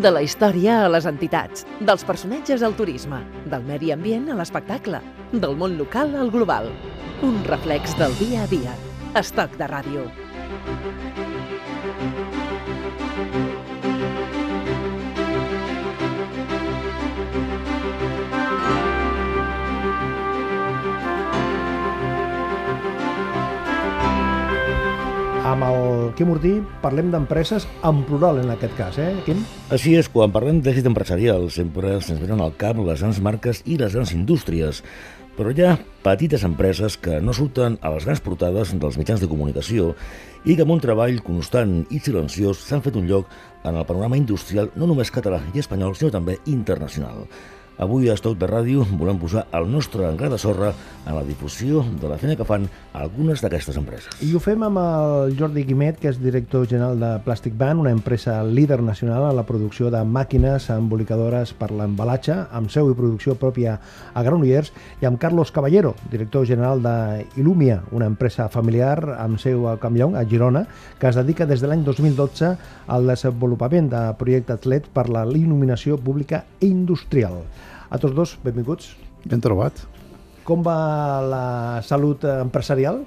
De 0.00 0.08
la 0.08 0.22
història 0.24 0.78
a 0.80 0.88
les 0.88 1.04
entitats, 1.04 1.66
dels 1.88 2.06
personatges 2.08 2.62
al 2.64 2.72
turisme, 2.78 3.18
del 3.52 3.66
medi 3.66 3.90
ambient 3.92 4.30
a 4.32 4.36
l'espectacle, 4.38 5.02
del 5.44 5.58
món 5.60 5.76
local 5.76 6.16
al 6.16 6.32
global. 6.32 6.70
Un 7.26 7.36
reflex 7.50 7.98
del 8.00 8.16
dia 8.22 8.46
a 8.46 8.48
dia. 8.48 8.72
Estoc 9.20 9.60
de 9.60 9.68
ràdio. 9.68 10.08
Amb 25.50 25.64
el 25.66 26.10
Quim 26.14 26.28
Ortí 26.30 26.50
parlem 26.78 27.08
d'empreses 27.10 27.64
en 27.88 28.04
plural 28.06 28.38
en 28.38 28.52
aquest 28.52 28.76
cas, 28.78 28.98
eh, 29.02 29.16
Quim? 29.26 29.40
Així 29.74 29.96
és, 29.98 30.06
quan 30.06 30.30
parlem 30.30 30.60
d'èxit 30.62 30.86
empresarial 30.86 31.48
sempre 31.50 31.96
se'ns 31.98 32.20
venen 32.22 32.42
al 32.44 32.54
cap 32.60 32.78
les 32.78 33.02
grans 33.02 33.18
marques 33.18 33.64
i 33.66 33.78
les 33.80 33.96
grans 33.96 34.12
indústries, 34.14 34.84
però 35.34 35.50
hi 35.50 35.64
ha 35.66 35.74
petites 36.04 36.44
empreses 36.46 36.94
que 37.02 37.18
no 37.20 37.34
surten 37.34 37.80
a 37.82 37.90
les 37.90 38.06
grans 38.06 38.22
portades 38.22 38.76
dels 38.78 38.98
mitjans 39.00 39.24
de 39.24 39.30
comunicació 39.32 39.96
i 40.44 40.54
que 40.54 40.62
amb 40.62 40.76
un 40.76 40.84
treball 40.84 41.18
constant 41.26 41.80
i 41.90 41.98
silenciós 41.98 42.62
s'han 42.68 42.84
fet 42.86 42.94
un 43.00 43.10
lloc 43.10 43.26
en 43.64 43.74
el 43.74 43.88
panorama 43.88 44.20
industrial 44.20 44.70
no 44.76 44.86
només 44.86 45.10
català 45.10 45.42
i 45.50 45.64
espanyol, 45.64 45.96
sinó 45.96 46.14
també 46.14 46.38
internacional. 46.46 47.26
Avui 47.80 48.10
a 48.10 48.12
Estoc 48.12 48.34
de 48.36 48.44
Ràdio 48.44 48.82
volem 49.00 49.16
posar 49.16 49.46
el 49.56 49.64
nostre 49.72 50.04
gra 50.20 50.28
de 50.28 50.36
sorra 50.36 50.74
en 51.08 51.14
la 51.16 51.22
difusió 51.24 51.80
de 51.80 52.10
la 52.10 52.18
feina 52.20 52.34
que 52.36 52.44
fan 52.44 52.66
algunes 52.92 53.40
d'aquestes 53.40 53.78
empreses. 53.80 54.18
I 54.20 54.34
ho 54.36 54.40
fem 54.44 54.60
amb 54.66 54.76
el 54.76 55.32
Jordi 55.38 55.62
Guimet, 55.64 55.96
que 55.96 56.10
és 56.12 56.18
director 56.20 56.66
general 56.68 57.00
de 57.00 57.14
Plastic 57.24 57.56
Band, 57.56 57.80
una 57.80 57.94
empresa 57.96 58.34
líder 58.44 58.82
nacional 58.84 59.30
en 59.30 59.38
la 59.38 59.46
producció 59.48 59.88
de 59.88 60.02
màquines 60.04 60.66
embolicadores 60.74 61.54
per 61.56 61.70
l'embalatge, 61.72 62.36
amb 62.52 62.68
seu 62.68 62.90
i 62.92 62.98
producció 62.98 63.38
pròpia 63.40 63.78
a 64.12 64.26
Granollers, 64.28 64.74
i 65.00 65.08
amb 65.08 65.16
Carlos 65.16 65.48
Caballero, 65.48 65.94
director 66.12 66.44
general 66.44 66.84
de 66.84 67.24
Illumia, 67.40 67.80
una 67.96 68.12
empresa 68.12 68.50
familiar 68.52 69.16
amb 69.16 69.40
seu 69.40 69.64
a 69.72 69.78
Campllong, 69.80 70.20
a 70.20 70.26
Girona, 70.28 70.66
que 71.00 71.08
es 71.08 71.16
dedica 71.16 71.48
des 71.48 71.64
de 71.64 71.72
l'any 71.72 71.88
2012 71.88 72.52
al 72.92 73.08
desenvolupament 73.08 73.88
de 73.96 74.04
projectes 74.20 74.68
LED 74.68 74.92
per 74.92 75.08
la 75.08 75.24
il·luminació 75.24 75.96
pública 75.96 76.44
i 76.60 76.68
industrial. 76.68 77.40
A 77.90 77.98
tots 77.98 78.14
dos, 78.14 78.36
benvinguts. 78.44 78.92
Ben 79.26 79.42
trobat. 79.42 79.82
Com 80.46 80.62
va 80.62 80.76
la 81.26 81.44
salut 81.82 82.22
empresarial? 82.30 83.02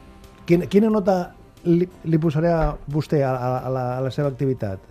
Quina, 0.47 0.67
quina 0.67 0.91
nota 0.91 1.15
li, 1.63 1.87
li 1.87 2.19
posaré 2.19 2.51
a 2.51 2.75
vostè 2.91 3.23
a, 3.23 3.31
a, 3.31 3.53
a, 3.63 3.71
la, 3.71 3.85
a 3.95 4.03
la 4.03 4.11
seva 4.11 4.27
activitat? 4.33 4.83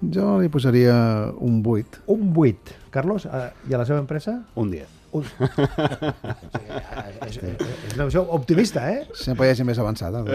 Jo 0.00 0.36
li 0.40 0.52
posaria 0.52 0.94
un 1.40 1.60
8. 1.64 2.04
Un 2.12 2.30
8. 2.36 2.78
Carlos, 2.92 3.24
a, 3.24 3.48
i 3.68 3.72
a 3.72 3.80
la 3.80 3.88
seva 3.88 4.00
empresa? 4.04 4.42
Un 4.60 4.76
10. 4.76 4.99
Un... 5.12 5.24
és, 7.26 7.36
és, 7.36 7.62
és 7.88 7.94
una 7.96 8.06
visió 8.06 8.22
optimista, 8.36 8.84
¿eh? 8.92 9.06
Sempre 9.18 9.48
hi 9.48 9.52
ha 9.52 9.58
gent 9.58 9.68
més 9.70 9.80
avançada. 9.82 10.22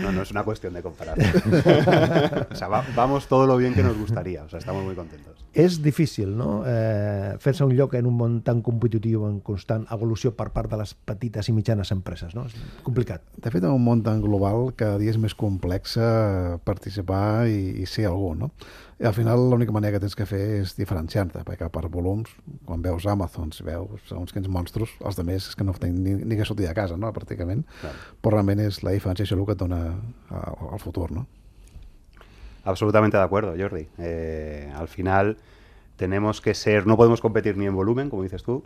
No, 0.00 0.12
no 0.12 0.22
es 0.22 0.30
una 0.30 0.42
cuestión 0.42 0.72
de 0.72 0.82
comparación. 0.82 1.26
o 2.50 2.54
sea, 2.54 2.68
va, 2.68 2.84
vamos 2.94 3.26
todo 3.26 3.46
lo 3.46 3.56
bien 3.56 3.74
que 3.74 3.82
nos 3.82 3.98
gustaría. 3.98 4.44
O 4.44 4.48
sea, 4.48 4.58
estamos 4.58 4.84
muy 4.84 4.94
contentos. 4.94 5.34
És 5.52 5.82
difícil, 5.82 6.36
no?, 6.36 6.64
eh, 6.66 7.36
fer-se 7.40 7.64
un 7.64 7.72
lloc 7.76 7.94
en 7.96 8.04
un 8.04 8.16
món 8.16 8.34
tan 8.44 8.60
competitiu 8.60 9.24
en 9.24 9.38
constant 9.40 9.86
evolució 9.92 10.34
per 10.36 10.50
part 10.52 10.68
de 10.68 10.76
les 10.82 10.92
petites 11.08 11.48
i 11.48 11.54
mitjanes 11.56 11.92
empreses, 11.94 12.34
no? 12.36 12.44
És 12.44 12.56
complicat. 12.84 13.24
De 13.40 13.52
fet, 13.52 13.64
en 13.64 13.72
un 13.72 13.84
món 13.84 14.02
tan 14.04 14.20
global, 14.20 14.74
cada 14.76 15.00
dia 15.00 15.14
és 15.14 15.20
més 15.20 15.32
complex 15.32 15.96
eh, 15.96 16.58
participar 16.64 17.48
i, 17.48 17.80
i 17.80 17.88
ser 17.88 18.10
algú, 18.10 18.34
no? 18.36 18.50
I 18.96 19.04
al 19.04 19.12
final 19.12 19.50
l'única 19.50 19.74
manera 19.76 19.98
que 19.98 20.00
tens 20.00 20.14
que 20.16 20.24
fer 20.24 20.40
és 20.62 20.70
diferenciar-te, 20.78 21.42
perquè 21.44 21.66
per 21.72 21.82
volums, 21.92 22.30
quan 22.64 22.80
veus 22.80 23.04
Amazon, 23.12 23.50
si 23.52 23.64
veus 23.66 24.12
uns 24.16 24.32
quins 24.32 24.48
monstros, 24.48 24.94
els 25.02 25.18
altres 25.20 25.50
és 25.50 25.58
que 25.58 25.66
no 25.68 25.74
tenen 25.76 25.98
ni, 26.00 26.14
ni 26.24 26.38
que 26.38 26.46
sortir 26.48 26.64
de 26.64 26.72
casa, 26.74 26.96
no?, 26.96 27.10
pràcticament. 27.12 27.66
Claro. 27.82 28.14
Però 28.24 28.38
realment 28.38 28.62
és 28.64 28.80
la 28.86 28.94
diferenciació 28.96 29.36
el 29.36 29.44
que 29.44 29.52
et 29.52 29.60
dona 29.60 29.82
al 30.32 30.80
futur, 30.80 31.10
no? 31.12 31.26
Absolutamente 32.64 33.18
de 33.18 33.22
acuerdo, 33.22 33.52
Jordi. 33.58 33.84
Eh, 33.98 34.72
al 34.74 34.88
final 34.88 35.36
tenemos 35.96 36.40
que 36.40 36.54
ser, 36.54 36.86
no 36.86 36.96
podemos 36.96 37.20
competir 37.20 37.56
ni 37.56 37.66
en 37.66 37.74
volumen, 37.74 38.10
como 38.10 38.22
dices 38.22 38.42
tú, 38.42 38.64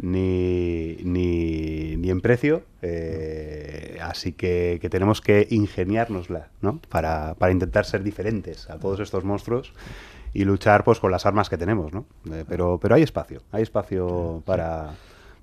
ni, 0.00 0.96
ni, 1.02 1.96
ni 1.96 2.10
en 2.10 2.20
precio, 2.20 2.62
eh, 2.82 3.98
así 4.02 4.32
que, 4.32 4.78
que, 4.80 4.90
tenemos 4.90 5.20
que 5.20 5.46
ingeniárnosla, 5.50 6.48
¿no? 6.60 6.80
Para, 6.88 7.34
para, 7.34 7.52
intentar 7.52 7.84
ser 7.84 8.02
diferentes 8.02 8.68
a 8.68 8.78
todos 8.78 9.00
estos 9.00 9.24
monstruos 9.24 9.72
y 10.32 10.44
luchar 10.44 10.84
pues 10.84 10.98
con 10.98 11.10
las 11.10 11.26
armas 11.26 11.48
que 11.48 11.56
tenemos, 11.56 11.92
¿no? 11.92 12.06
Eh, 12.32 12.44
pero, 12.48 12.78
pero 12.80 12.96
hay 12.96 13.02
espacio, 13.02 13.42
hay 13.52 13.62
espacio 13.62 14.42
para 14.44 14.94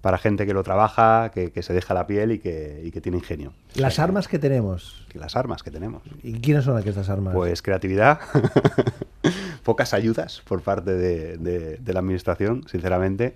para 0.01 0.17
gente 0.17 0.45
que 0.45 0.53
lo 0.53 0.63
trabaja, 0.63 1.29
que, 1.29 1.51
que 1.51 1.61
se 1.61 1.73
deja 1.73 1.93
la 1.93 2.07
piel 2.07 2.31
y 2.33 2.39
que, 2.39 2.81
y 2.83 2.91
que 2.91 3.01
tiene 3.01 3.19
ingenio. 3.19 3.53
Las 3.75 3.99
armas 3.99 4.27
que 4.27 4.39
tenemos. 4.39 5.05
Las 5.13 5.35
armas 5.35 5.63
que 5.63 5.71
tenemos. 5.71 6.01
¿Y 6.23 6.33
quiénes 6.41 6.65
son 6.65 6.77
estas 6.79 7.09
armas? 7.09 7.33
Pues 7.33 7.61
creatividad, 7.61 8.19
pocas 9.63 9.93
ayudas 9.93 10.41
por 10.47 10.61
parte 10.61 10.93
de, 10.93 11.37
de, 11.37 11.77
de 11.77 11.93
la 11.93 11.99
administración, 11.99 12.65
sinceramente. 12.67 13.35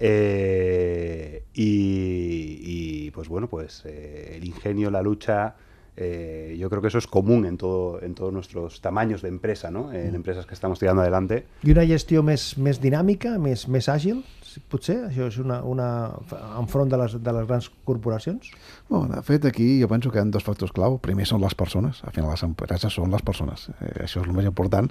Eh, 0.00 1.42
y, 1.54 2.60
y, 2.62 3.10
pues 3.10 3.28
bueno, 3.28 3.48
pues 3.48 3.82
eh, 3.84 4.34
el 4.36 4.44
ingenio, 4.44 4.90
la 4.90 5.02
lucha, 5.02 5.56
eh, 5.96 6.56
yo 6.56 6.70
creo 6.70 6.80
que 6.80 6.86
eso 6.86 6.98
es 6.98 7.08
común 7.08 7.44
en, 7.44 7.56
todo, 7.56 8.00
en 8.00 8.14
todos 8.14 8.32
nuestros 8.32 8.80
tamaños 8.80 9.22
de 9.22 9.28
empresa, 9.28 9.72
¿no? 9.72 9.92
en 9.92 10.14
empresas 10.14 10.46
que 10.46 10.54
estamos 10.54 10.78
tirando 10.78 11.02
adelante. 11.02 11.44
I 11.66 11.74
una 11.74 11.82
gestió 11.82 12.22
més, 12.22 12.52
més 12.62 12.78
dinàmica, 12.78 13.34
més, 13.42 13.66
més 13.66 13.90
àgil? 13.90 14.22
Potser 14.70 14.96
això 15.08 15.28
és 15.30 15.38
una, 15.42 15.60
una 15.62 15.88
enfront 16.58 16.90
de 16.90 16.98
les, 17.00 17.16
de 17.22 17.34
les 17.36 17.46
grans 17.48 17.70
corporacions? 17.88 18.50
Bueno, 18.88 19.08
de 19.14 19.22
fet, 19.26 19.44
aquí 19.48 19.68
jo 19.82 19.88
penso 19.90 20.10
que 20.10 20.18
hi 20.18 20.24
ha 20.24 20.30
dos 20.32 20.46
factors 20.46 20.72
clau. 20.74 20.98
Primer 21.02 21.26
són 21.28 21.42
les 21.44 21.54
persones. 21.58 22.02
Al 22.04 22.14
final, 22.16 22.30
les 22.32 22.44
empreses 22.46 22.98
són 22.98 23.14
les 23.14 23.22
persones. 23.22 23.68
Eh, 23.78 23.94
això 24.06 24.22
és 24.22 24.26
el 24.26 24.34
més 24.36 24.48
important. 24.48 24.90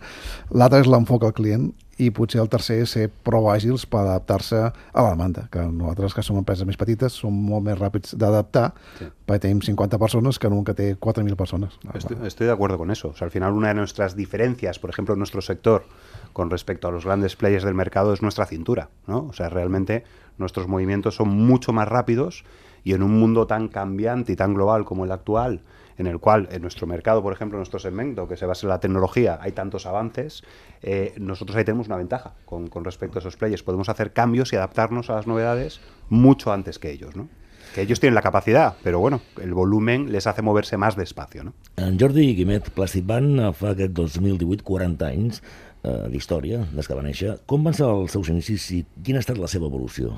L'altre 0.52 0.84
és 0.86 0.90
l'enfoc 0.92 1.28
al 1.28 1.36
client 1.38 1.72
i 1.98 2.12
potser 2.14 2.40
el 2.44 2.50
tercer 2.50 2.78
és 2.84 2.94
ser 2.94 3.08
prou 3.26 3.48
àgils 3.50 3.88
per 3.90 4.04
adaptar-se 4.04 4.60
a 4.70 5.04
la 5.04 5.14
demanda, 5.16 5.48
que 5.52 5.64
nosaltres 5.66 6.14
que 6.14 6.24
som 6.26 6.38
empreses 6.38 6.68
més 6.70 6.78
petites 6.78 7.16
som 7.24 7.34
molt 7.34 7.66
més 7.66 7.78
ràpids 7.80 8.14
d'adaptar 8.22 8.68
sí. 9.00 9.08
perquè 9.26 9.48
tenim 9.48 9.64
50 9.66 9.98
persones 10.02 10.38
que 10.38 10.50
en 10.50 10.58
un 10.60 10.66
que 10.68 10.78
té 10.78 10.92
4.000 10.94 11.36
persones. 11.40 11.80
Estoy, 11.96 12.18
estoy 12.28 12.48
de 12.48 12.54
acuerdo 12.54 12.78
con 12.78 12.92
eso. 12.92 13.10
O 13.10 13.16
sea, 13.16 13.26
al 13.26 13.32
final 13.32 13.54
una 13.54 13.70
de 13.70 13.82
nuestras 13.82 14.16
diferencias, 14.16 14.78
por 14.78 14.92
ejemplo, 14.92 15.14
en 15.16 15.20
nuestro 15.20 15.42
sector 15.42 15.86
con 16.34 16.50
respecto 16.50 16.88
a 16.88 16.92
los 16.92 17.06
grandes 17.06 17.36
players 17.36 17.64
del 17.64 17.74
mercado 17.74 18.14
es 18.14 18.22
nuestra 18.22 18.46
cintura, 18.46 18.90
¿no? 19.08 19.28
O 19.28 19.34
sea, 19.34 19.50
realmente 19.50 20.04
nuestros 20.38 20.68
movimientos 20.68 21.16
son 21.16 21.30
mucho 21.30 21.74
más 21.74 21.88
rápidos 21.88 22.44
y 22.84 22.94
en 22.94 23.04
un 23.04 23.20
mundo 23.20 23.48
tan 23.48 23.68
cambiante 23.68 24.32
y 24.32 24.36
tan 24.36 24.54
global 24.54 24.86
como 24.86 25.06
el 25.06 25.12
actual, 25.12 25.62
en 25.98 26.08
el 26.08 26.20
cual 26.20 26.48
en 26.52 26.62
nuestro 26.62 26.88
mercado, 26.88 27.22
por 27.22 27.34
ejemplo, 27.34 27.58
nuestro 27.58 27.80
segmento, 27.80 28.28
que 28.28 28.38
se 28.38 28.46
basa 28.46 28.66
en 28.66 28.70
la 28.70 28.80
tecnología, 28.80 29.40
hay 29.42 29.52
tantos 29.52 29.86
avances, 29.86 30.44
eh, 30.82 31.14
nosotros 31.18 31.58
ahí 31.58 31.66
tenemos 31.66 31.88
una 31.88 31.98
ventaja 31.98 32.34
con, 32.46 32.70
respecto 32.86 33.18
a 33.18 33.20
esos 33.20 33.36
players. 33.36 33.64
Podemos 33.64 33.90
hacer 33.90 34.14
cambios 34.14 34.54
y 34.54 34.56
adaptarnos 34.56 35.10
a 35.10 35.16
las 35.16 35.28
novedades 35.28 35.82
mucho 36.10 36.54
antes 36.54 36.80
que 36.80 36.92
ellos, 36.92 37.16
¿no? 37.16 37.28
Que 37.76 37.82
ellos 37.82 38.00
tienen 38.00 38.16
la 38.16 38.22
capacidad, 38.22 38.76
pero 38.82 39.00
bueno, 39.00 39.20
el 39.42 39.54
volumen 39.54 40.12
les 40.12 40.26
hace 40.26 40.42
moverse 40.42 40.78
más 40.78 40.96
despacio, 40.96 41.44
¿no? 41.44 41.54
Jordi 42.00 42.36
Guimet, 42.36 42.70
Plastic 42.70 43.06
Band 43.06 43.52
fa 43.54 43.74
aquest 43.76 43.92
2018 43.92 44.64
40 44.64 45.08
anys 45.08 45.44
eh, 45.88 46.10
d'història, 46.12 46.66
des 46.76 46.90
que 46.90 46.98
va 46.98 47.06
néixer. 47.06 47.38
Com 47.48 47.64
van 47.64 47.78
ser 47.78 47.88
els 47.88 48.14
seus 48.14 48.34
inicis 48.34 48.68
i 48.76 48.84
quina 49.04 49.22
ha 49.22 49.26
estat 49.26 49.40
la 49.42 49.50
seva 49.52 49.70
evolució? 49.72 50.14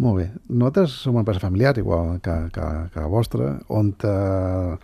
Molt 0.00 0.16
bé. 0.16 0.26
Nosaltres 0.48 0.92
som 1.02 1.12
una 1.12 1.20
empresa 1.20 1.42
familiar, 1.42 1.76
igual 1.76 2.20
que, 2.24 2.32
que, 2.54 2.66
que 2.94 3.00
la 3.02 3.08
vostra, 3.12 3.50
on 3.68 3.90
eh, 4.08 4.76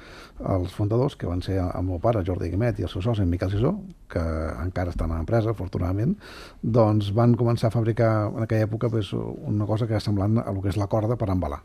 els 0.56 0.74
fundadors, 0.76 1.16
que 1.16 1.28
van 1.30 1.40
ser 1.40 1.56
el 1.62 1.86
meu 1.86 2.00
pare, 2.02 2.20
Jordi 2.26 2.50
Guimet, 2.52 2.82
i 2.82 2.84
el 2.84 2.92
seu 2.92 3.00
soci, 3.00 3.22
en 3.24 3.30
Miquel 3.32 3.52
Sisó, 3.54 3.72
que 4.12 4.20
encara 4.20 4.92
estan 4.92 5.14
a 5.14 5.20
l'empresa, 5.20 5.54
afortunadament, 5.54 6.12
doncs 6.60 7.12
van 7.16 7.36
començar 7.38 7.70
a 7.70 7.76
fabricar 7.78 8.10
en 8.34 8.44
aquella 8.44 8.66
època 8.68 8.90
pues, 8.92 9.14
una 9.14 9.64
cosa 9.64 9.88
que 9.88 9.96
és 9.96 10.04
semblant 10.04 10.42
a 10.42 10.50
el 10.52 10.60
que 10.60 10.74
és 10.74 10.76
la 10.76 10.90
corda 10.92 11.16
per 11.16 11.30
embalar. 11.32 11.62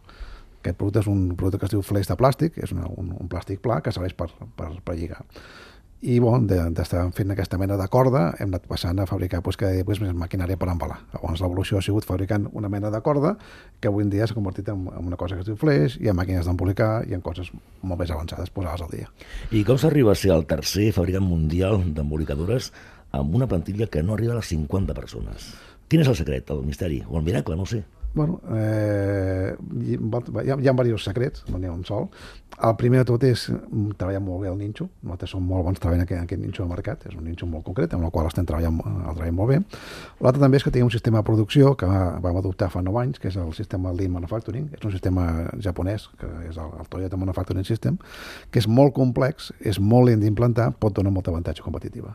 Aquest 0.62 0.78
producte 0.78 1.04
és 1.04 1.12
un 1.12 1.34
producte 1.36 1.60
que 1.60 1.68
es 1.68 1.76
diu 1.76 1.84
fleix 1.84 2.08
de 2.08 2.16
plàstic, 2.16 2.62
és 2.62 2.72
una, 2.72 2.88
un, 3.02 3.12
un 3.20 3.28
plàstic 3.28 3.60
pla 3.66 3.82
que 3.84 3.92
serveix 3.92 4.16
per, 4.16 4.30
per, 4.56 4.72
per 4.86 4.96
lligar 4.96 5.26
i 6.02 6.16
bon, 6.18 6.48
d'estar 6.50 7.04
fent 7.14 7.30
aquesta 7.34 7.60
mena 7.62 7.76
de 7.78 7.86
corda 7.94 8.24
hem 8.42 8.50
anat 8.50 8.64
passant 8.70 8.98
a 9.00 9.06
fabricar 9.06 9.44
pues, 9.46 9.58
cada 9.60 9.76
dia 9.76 9.86
pues, 9.86 10.00
més 10.02 10.16
maquinària 10.18 10.58
per 10.58 10.72
embalar. 10.74 10.98
Llavors 11.14 11.44
l'evolució 11.44 11.78
ha 11.78 11.86
sigut 11.86 12.08
fabricant 12.10 12.48
una 12.58 12.72
mena 12.74 12.90
de 12.90 13.02
corda 13.06 13.36
que 13.80 13.92
avui 13.92 14.08
en 14.08 14.10
dia 14.10 14.26
s'ha 14.26 14.38
convertit 14.38 14.72
en, 14.74 14.88
en 14.90 15.12
una 15.12 15.20
cosa 15.22 15.38
que 15.38 15.46
es 15.46 15.52
diu 15.52 15.60
flash 15.62 16.00
i 16.02 16.10
en 16.10 16.18
màquines 16.18 16.50
d'embolicar 16.50 17.04
i 17.06 17.14
en 17.14 17.22
coses 17.22 17.54
molt 17.54 18.02
més 18.02 18.14
avançades 18.14 18.50
posades 18.50 18.82
al 18.82 18.90
dia. 18.96 19.14
I 19.54 19.62
com 19.68 19.78
s'arriba 19.78 20.16
a 20.16 20.18
ser 20.18 20.34
el 20.34 20.48
tercer 20.50 20.90
fabricant 20.98 21.28
mundial 21.28 21.84
d'embolicadores 21.94 22.72
amb 23.14 23.38
una 23.38 23.48
plantilla 23.52 23.86
que 23.86 24.02
no 24.02 24.18
arriba 24.18 24.34
a 24.34 24.42
les 24.42 24.50
50 24.56 24.98
persones? 24.98 25.52
Quin 25.92 26.02
és 26.02 26.10
el 26.10 26.18
secret, 26.18 26.50
el 26.50 26.66
misteri 26.66 27.04
o 27.08 27.20
el 27.20 27.28
miracle, 27.28 27.60
no 27.60 27.70
sé? 27.70 27.86
Bueno, 28.14 28.42
eh, 28.54 29.56
hi, 29.80 29.96
ha, 29.96 30.58
hi 30.60 30.68
ha 30.68 30.74
diversos 30.74 31.06
secrets, 31.06 31.46
no 31.48 31.58
n'hi 31.58 31.70
ha 31.70 31.72
un 31.72 31.86
sol. 31.86 32.10
El 32.62 32.76
primer 32.78 33.00
de 33.02 33.08
tot 33.08 33.24
és 33.24 33.46
treballar 33.98 34.20
molt 34.22 34.44
bé 34.44 34.50
el 34.52 34.58
ninxo. 34.60 34.90
Nosaltres 35.02 35.32
som 35.34 35.46
molt 35.48 35.64
bons 35.66 35.80
treballant 35.80 36.04
aquest, 36.04 36.26
aquest 36.28 36.42
ninxo 36.42 36.66
de 36.66 36.70
mercat. 36.70 37.06
És 37.08 37.16
un 37.16 37.24
ninxo 37.26 37.48
molt 37.50 37.64
concret, 37.66 37.94
amb 37.96 38.06
el 38.06 38.12
qual 38.14 38.28
estem 38.28 38.46
treballant, 38.46 38.82
el 38.84 39.16
treballant 39.16 39.38
molt 39.38 39.54
bé. 39.54 39.60
L'altre 40.20 40.44
també 40.44 40.60
és 40.60 40.66
que 40.68 40.74
tenim 40.76 40.90
un 40.90 40.94
sistema 40.94 41.22
de 41.22 41.28
producció 41.30 41.72
que 41.80 41.88
vam 41.88 42.40
adoptar 42.42 42.70
fa 42.74 42.84
9 42.84 43.02
anys, 43.02 43.22
que 43.22 43.32
és 43.32 43.38
el 43.42 43.54
sistema 43.58 43.94
Lean 43.96 44.12
Manufacturing. 44.14 44.68
És 44.78 44.84
un 44.84 44.94
sistema 44.94 45.30
japonès, 45.58 46.10
que 46.20 46.30
és 46.50 46.60
el, 46.60 46.76
el 46.84 46.92
Toyota 46.92 47.22
Manufacturing 47.22 47.66
System, 47.66 47.98
que 48.52 48.60
és 48.60 48.68
molt 48.68 48.94
complex, 48.98 49.54
és 49.60 49.80
molt 49.80 50.12
lent 50.12 50.22
d'implantar, 50.22 50.74
pot 50.78 50.94
donar 51.00 51.16
molta 51.16 51.32
avantatge 51.32 51.64
competitiva. 51.66 52.14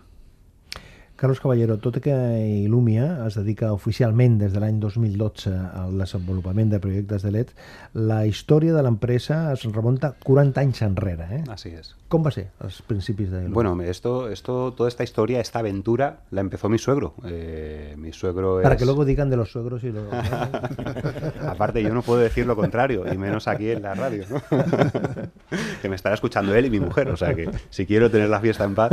Carlos 1.16 1.40
Caballero, 1.40 1.78
tot 1.80 1.96
i 1.96 2.02
que 2.04 2.14
Illumia 2.60 3.06
es 3.24 3.38
dedica 3.38 3.70
oficialment 3.72 4.34
des 4.36 4.52
de 4.52 4.60
l'any 4.60 4.76
2012 4.82 5.48
al 5.48 5.94
desenvolupament 5.96 6.68
de 6.74 6.80
projectes 6.82 7.24
de 7.24 7.32
LED, 7.32 7.54
la 7.96 8.18
història 8.28 8.74
de 8.76 8.82
l'empresa 8.84 9.38
es 9.54 9.64
remunta 9.64 10.12
40 10.22 10.60
anys 10.60 10.82
enrere. 10.84 11.28
¿eh? 11.38 11.40
Así 11.48 11.72
es. 11.72 11.94
Com 12.12 12.22
va 12.22 12.30
ser 12.34 12.50
els 12.62 12.82
principis 12.84 13.30
de 13.32 13.40
Illumia? 13.40 13.54
Bueno, 13.54 13.72
esto, 13.82 14.28
esto, 14.28 14.74
toda 14.76 14.90
esta 14.92 15.04
historia, 15.08 15.40
esta 15.40 15.60
aventura, 15.60 16.18
la 16.30 16.42
empezó 16.42 16.68
mi 16.68 16.76
suegro. 16.78 17.14
Eh, 17.24 17.94
mi 17.96 18.12
suegro 18.12 18.60
Para 18.62 18.76
que 18.76 18.84
luego 18.84 19.06
digan 19.06 19.30
de 19.30 19.38
los 19.38 19.50
suegros 19.50 19.84
y 19.84 19.92
los... 19.92 20.04
Aparte, 21.48 21.82
yo 21.82 21.94
no 21.94 22.02
puedo 22.02 22.20
decir 22.20 22.46
lo 22.46 22.56
contrario, 22.56 23.10
y 23.10 23.16
menos 23.16 23.48
aquí 23.48 23.70
en 23.70 23.82
la 23.82 23.94
radio, 23.94 24.24
¿no? 24.28 24.42
que 25.80 25.88
me 25.88 25.96
estará 25.96 26.14
escuchando 26.14 26.54
él 26.54 26.66
y 26.66 26.70
mi 26.70 26.80
mujer, 26.80 27.08
o 27.08 27.16
sea 27.16 27.34
que 27.34 27.48
si 27.70 27.86
quiero 27.86 28.10
tener 28.10 28.28
la 28.28 28.40
fiesta 28.40 28.64
en 28.64 28.74
paz... 28.74 28.92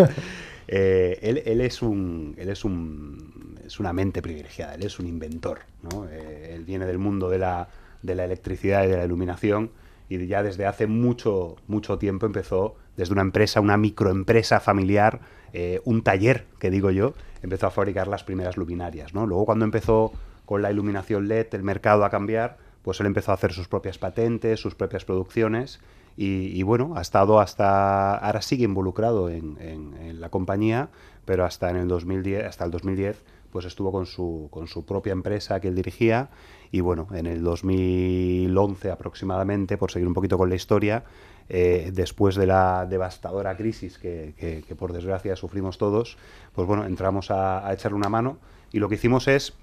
Eh, 0.67 1.19
él, 1.21 1.61
es 1.61 1.81
un 1.81 2.35
es 2.37 2.63
un 2.63 3.59
es 3.65 3.79
una 3.79 3.93
mente 3.93 4.21
privilegiada, 4.21 4.75
él 4.75 4.83
es 4.83 4.99
un 4.99 5.07
inventor, 5.07 5.59
¿no? 5.81 6.07
Eh, 6.09 6.53
él 6.55 6.63
viene 6.63 6.85
del 6.85 6.99
mundo 6.99 7.29
de 7.29 7.39
la, 7.39 7.69
de 8.01 8.15
la 8.15 8.25
electricidad 8.25 8.83
y 8.83 8.87
de 8.87 8.97
la 8.97 9.05
iluminación 9.05 9.71
y 10.09 10.25
ya 10.27 10.43
desde 10.43 10.65
hace 10.65 10.87
mucho 10.87 11.55
mucho 11.67 11.97
tiempo 11.97 12.25
empezó 12.25 12.75
desde 12.95 13.13
una 13.13 13.21
empresa, 13.21 13.59
una 13.59 13.77
microempresa 13.77 14.59
familiar, 14.59 15.21
eh, 15.53 15.81
un 15.85 16.03
taller, 16.03 16.45
que 16.59 16.69
digo 16.69 16.91
yo, 16.91 17.13
empezó 17.41 17.67
a 17.67 17.71
fabricar 17.71 18.07
las 18.07 18.23
primeras 18.23 18.57
luminarias, 18.57 19.13
¿no? 19.13 19.25
Luego 19.25 19.45
cuando 19.45 19.65
empezó 19.65 20.11
con 20.45 20.61
la 20.61 20.71
iluminación 20.71 21.27
LED 21.27 21.47
el 21.53 21.63
mercado 21.63 22.05
a 22.05 22.09
cambiar, 22.09 22.57
pues 22.83 22.99
él 22.99 23.07
empezó 23.07 23.31
a 23.31 23.35
hacer 23.35 23.53
sus 23.53 23.67
propias 23.67 23.97
patentes, 23.97 24.59
sus 24.59 24.75
propias 24.75 25.05
producciones 25.05 25.79
y, 26.15 26.61
bueno, 26.63 26.93
ha 26.95 27.01
estado 27.01 27.39
hasta, 27.39 28.15
ahora 28.15 28.41
sigue 28.41 28.65
involucrado 28.65 29.29
en, 29.29 30.19
la 30.19 30.29
compañía, 30.29 30.89
pero 31.25 31.43
hasta 31.45 31.69
en 31.69 31.77
el 31.77 31.87
2010, 31.87 32.45
hasta 32.45 32.65
el 32.65 32.71
2010, 32.71 33.23
pues 33.51 33.65
estuvo 33.65 33.91
con 33.91 34.05
su, 34.05 34.47
con 34.51 34.67
su 34.67 34.85
propia 34.85 35.11
empresa 35.11 35.59
que 35.59 35.67
él 35.67 35.75
dirigía 35.75 36.29
y 36.71 36.81
bueno, 36.81 37.07
en 37.13 37.27
el 37.27 37.43
2011 37.43 38.91
aproximadamente, 38.91 39.77
por 39.77 39.91
seguir 39.91 40.07
un 40.07 40.13
poquito 40.13 40.37
con 40.37 40.49
la 40.49 40.55
historia, 40.55 41.03
eh, 41.49 41.91
después 41.93 42.35
de 42.35 42.47
la 42.47 42.87
devastadora 42.89 43.55
crisis 43.55 43.97
que, 43.97 44.63
por 44.77 44.93
desgracia 44.93 45.35
sufrimos 45.35 45.77
todos, 45.77 46.17
pues 46.53 46.67
bueno, 46.67 46.85
entramos 46.85 47.31
a 47.31 47.71
echarle 47.73 47.97
una 47.97 48.09
mano 48.09 48.37
y 48.71 48.79
lo 48.79 48.89
que 48.89 48.95
hicimos 48.95 49.27
es 49.27 49.53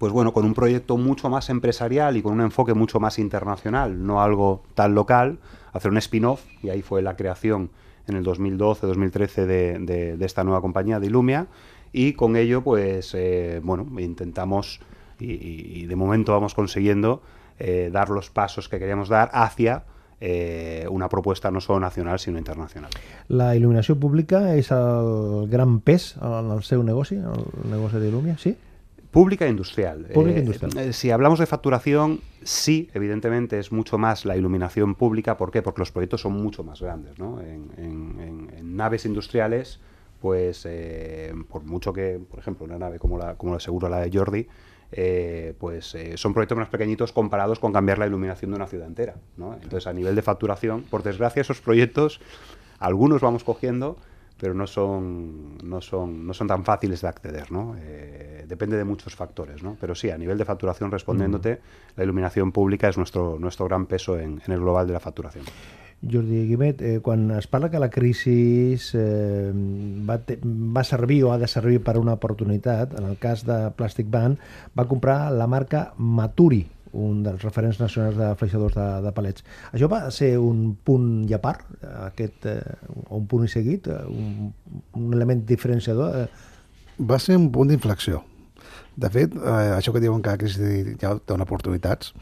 pues 0.00 0.14
bueno, 0.14 0.32
con 0.32 0.46
un 0.46 0.54
proyecto 0.54 0.96
mucho 0.96 1.28
más 1.28 1.50
empresarial 1.50 2.16
y 2.16 2.22
con 2.22 2.32
un 2.32 2.40
enfoque 2.40 2.72
mucho 2.72 3.00
más 3.00 3.18
internacional, 3.18 4.06
no 4.06 4.22
algo 4.22 4.62
tan 4.74 4.94
local, 4.94 5.40
hacer 5.74 5.90
un 5.90 5.98
spin-off, 5.98 6.42
y 6.62 6.70
ahí 6.70 6.80
fue 6.80 7.02
la 7.02 7.16
creación 7.16 7.68
en 8.06 8.16
el 8.16 8.24
2012-2013 8.24 9.44
de, 9.44 9.78
de, 9.78 10.16
de, 10.16 10.24
esta 10.24 10.42
nueva 10.42 10.62
compañía 10.62 11.00
de 11.00 11.06
Illumia, 11.06 11.48
y 11.92 12.14
con 12.14 12.36
ello, 12.36 12.62
pues, 12.62 13.12
eh, 13.12 13.60
bueno, 13.62 13.86
intentamos, 14.00 14.80
y, 15.18 15.84
de 15.84 15.96
momento 15.96 16.32
vamos 16.32 16.54
consiguiendo 16.54 17.20
eh, 17.58 17.90
dar 17.92 18.08
los 18.08 18.30
pasos 18.30 18.70
que 18.70 18.78
queríamos 18.78 19.10
dar 19.10 19.28
hacia 19.34 19.84
eh, 20.18 20.86
una 20.90 21.10
propuesta 21.10 21.50
no 21.50 21.60
solo 21.60 21.78
nacional, 21.78 22.18
sinó 22.18 22.38
internacional. 22.38 22.90
La 23.28 23.52
il·luminació 23.52 24.00
pública 24.00 24.54
és 24.56 24.72
el 24.72 25.44
gran 25.52 25.82
pes 25.84 26.14
en 26.16 26.52
el 26.56 26.64
seu 26.64 26.80
negoci, 26.80 27.20
el 27.20 28.38
sí? 28.40 28.56
Pública 29.10 29.46
e 29.46 29.50
industrial. 29.50 30.06
Pública 30.14 30.38
e 30.38 30.42
industrial. 30.42 30.78
Eh, 30.78 30.92
si 30.92 31.10
hablamos 31.10 31.38
de 31.38 31.46
facturación, 31.46 32.20
sí, 32.42 32.88
evidentemente 32.94 33.58
es 33.58 33.72
mucho 33.72 33.98
más 33.98 34.24
la 34.24 34.36
iluminación 34.36 34.94
pública. 34.94 35.36
¿Por 35.36 35.50
qué? 35.50 35.62
Porque 35.62 35.80
los 35.80 35.90
proyectos 35.90 36.20
son 36.20 36.34
mucho 36.34 36.62
más 36.62 36.80
grandes. 36.80 37.18
¿no? 37.18 37.40
En, 37.40 37.70
en, 37.76 38.20
en, 38.20 38.50
en, 38.56 38.76
naves 38.76 39.04
industriales, 39.06 39.80
pues 40.20 40.64
eh, 40.68 41.34
por 41.48 41.64
mucho 41.64 41.92
que, 41.92 42.20
por 42.30 42.38
ejemplo, 42.38 42.66
una 42.66 42.78
nave 42.78 42.98
como 42.98 43.18
la, 43.18 43.34
como 43.34 43.54
la 43.54 43.60
seguro 43.60 43.88
la 43.88 43.98
de 43.98 44.16
Jordi, 44.16 44.46
eh, 44.92 45.54
pues 45.58 45.94
eh, 45.94 46.16
son 46.16 46.34
proyectos 46.34 46.58
más 46.58 46.68
pequeñitos 46.68 47.12
comparados 47.12 47.60
con 47.60 47.72
cambiar 47.72 47.98
la 47.98 48.06
iluminación 48.06 48.50
de 48.50 48.56
una 48.56 48.66
ciudad 48.66 48.86
entera. 48.86 49.16
¿no? 49.36 49.54
Entonces, 49.54 49.86
a 49.86 49.92
nivel 49.92 50.14
de 50.14 50.22
facturación, 50.22 50.82
por 50.82 51.02
desgracia, 51.02 51.42
esos 51.42 51.60
proyectos, 51.60 52.20
algunos 52.78 53.22
vamos 53.22 53.44
cogiendo, 53.44 53.98
pero 54.40 54.54
no 54.54 54.66
son, 54.66 55.58
no 55.62 55.80
son, 55.80 56.26
no 56.26 56.32
son 56.32 56.46
tan 56.48 56.64
fáciles 56.64 57.02
de 57.02 57.08
acceder, 57.08 57.52
¿no? 57.52 57.76
Eh, 57.78 58.44
depende 58.48 58.76
de 58.76 58.84
muchos 58.84 59.14
factores, 59.14 59.62
¿no? 59.62 59.76
Pero 59.80 59.94
sí, 59.94 60.10
a 60.10 60.16
nivel 60.16 60.38
de 60.38 60.44
facturación, 60.44 60.90
respondiéndote, 60.90 61.54
mm. 61.54 61.92
la 61.96 62.04
iluminación 62.04 62.50
pública 62.50 62.88
es 62.88 62.96
nuestro, 62.96 63.38
nuestro 63.38 63.66
gran 63.66 63.86
peso 63.86 64.18
en, 64.18 64.40
en 64.46 64.52
el 64.52 64.60
global 64.60 64.86
de 64.86 64.94
la 64.94 65.00
facturación. 65.00 65.44
Jordi 66.02 66.48
Guimet, 66.48 66.80
eh, 66.80 67.00
quan 67.00 67.30
es 67.36 67.46
parla 67.46 67.70
que 67.70 67.78
la 67.78 67.90
crisi 67.90 68.74
eh, 68.94 69.52
va, 70.08 70.16
te, 70.18 70.38
va 70.42 70.82
servir 70.82 71.24
o 71.24 71.32
ha 71.32 71.38
de 71.38 71.46
servir 71.46 71.82
per 71.84 71.98
una 72.00 72.14
oportunitat, 72.16 72.96
en 72.98 73.04
el 73.04 73.18
cas 73.20 73.44
de 73.44 73.68
Plastic 73.76 74.08
Band, 74.08 74.40
va 74.78 74.88
comprar 74.88 75.30
la 75.32 75.46
marca 75.46 75.92
Maturi, 75.98 76.64
un 76.92 77.22
dels 77.22 77.42
referents 77.44 77.80
nacionals 77.80 78.16
de 78.18 78.30
fleixadors 78.40 78.76
de, 78.76 78.86
de 79.04 79.12
palets. 79.16 79.44
Això 79.72 79.88
va 79.90 80.02
ser 80.14 80.32
un 80.42 80.74
punt 80.84 81.10
i 81.28 81.36
a 81.36 81.40
part, 81.42 81.66
aquest, 82.06 82.46
eh, 82.50 82.58
un 83.16 83.26
punt 83.30 83.46
i 83.46 83.52
seguit, 83.52 83.88
un, 84.10 84.50
un 84.98 85.14
element 85.14 85.44
diferenciador? 85.46 86.24
Eh? 86.24 87.04
Va 87.10 87.20
ser 87.22 87.38
un 87.38 87.50
punt 87.54 87.70
d'inflexió. 87.70 88.24
De 89.00 89.10
fet, 89.12 89.34
eh, 89.38 89.72
això 89.76 89.94
que 89.94 90.02
diuen 90.02 90.22
que 90.22 90.34
la 90.34 90.40
crisi 90.40 90.96
ja 91.00 91.14
dona 91.28 91.46
oportunitats, 91.46 92.14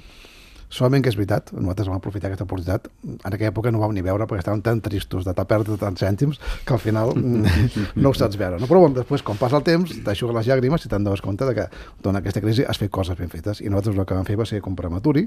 Solament 0.68 1.04
que 1.04 1.08
és 1.08 1.16
veritat, 1.16 1.48
nosaltres 1.56 1.88
vam 1.88 1.96
aprofitar 1.96 2.28
aquesta 2.28 2.44
oportunitat. 2.44 2.88
En 3.06 3.32
aquella 3.32 3.50
època 3.50 3.70
no 3.72 3.80
ho 3.80 3.82
vam 3.86 3.94
ni 3.96 4.02
veure 4.04 4.26
perquè 4.28 4.42
estàvem 4.44 4.60
tan 4.64 4.82
tristos 4.84 5.24
de 5.24 5.32
perdre 5.48 5.78
tants 5.80 6.02
cèntims 6.04 6.40
que 6.68 6.74
al 6.76 6.82
final 6.82 7.14
no 8.02 8.10
ho 8.10 8.16
saps 8.16 8.36
veure. 8.40 8.58
No? 8.60 8.68
Però 8.68 8.82
bon, 8.84 8.96
després, 8.96 9.24
quan 9.24 9.40
passa 9.40 9.56
el 9.56 9.64
temps, 9.64 9.94
t'aixugues 10.04 10.36
les 10.36 10.50
llàgrimes 10.50 10.84
i 10.84 10.90
te'n 10.92 11.06
dones 11.06 11.24
compte 11.24 11.48
de 11.48 11.54
que 11.56 11.64
durant 12.04 12.20
aquesta 12.20 12.42
crisi 12.44 12.66
has 12.68 12.80
fet 12.80 12.92
coses 12.92 13.16
ben 13.16 13.32
fetes. 13.32 13.62
I 13.64 13.72
nosaltres 13.72 13.96
el 13.96 14.08
que 14.10 14.20
vam 14.20 14.28
fer 14.28 14.36
va 14.40 14.48
ser 14.48 14.60
comprar 14.64 14.92
Maturi 14.92 15.24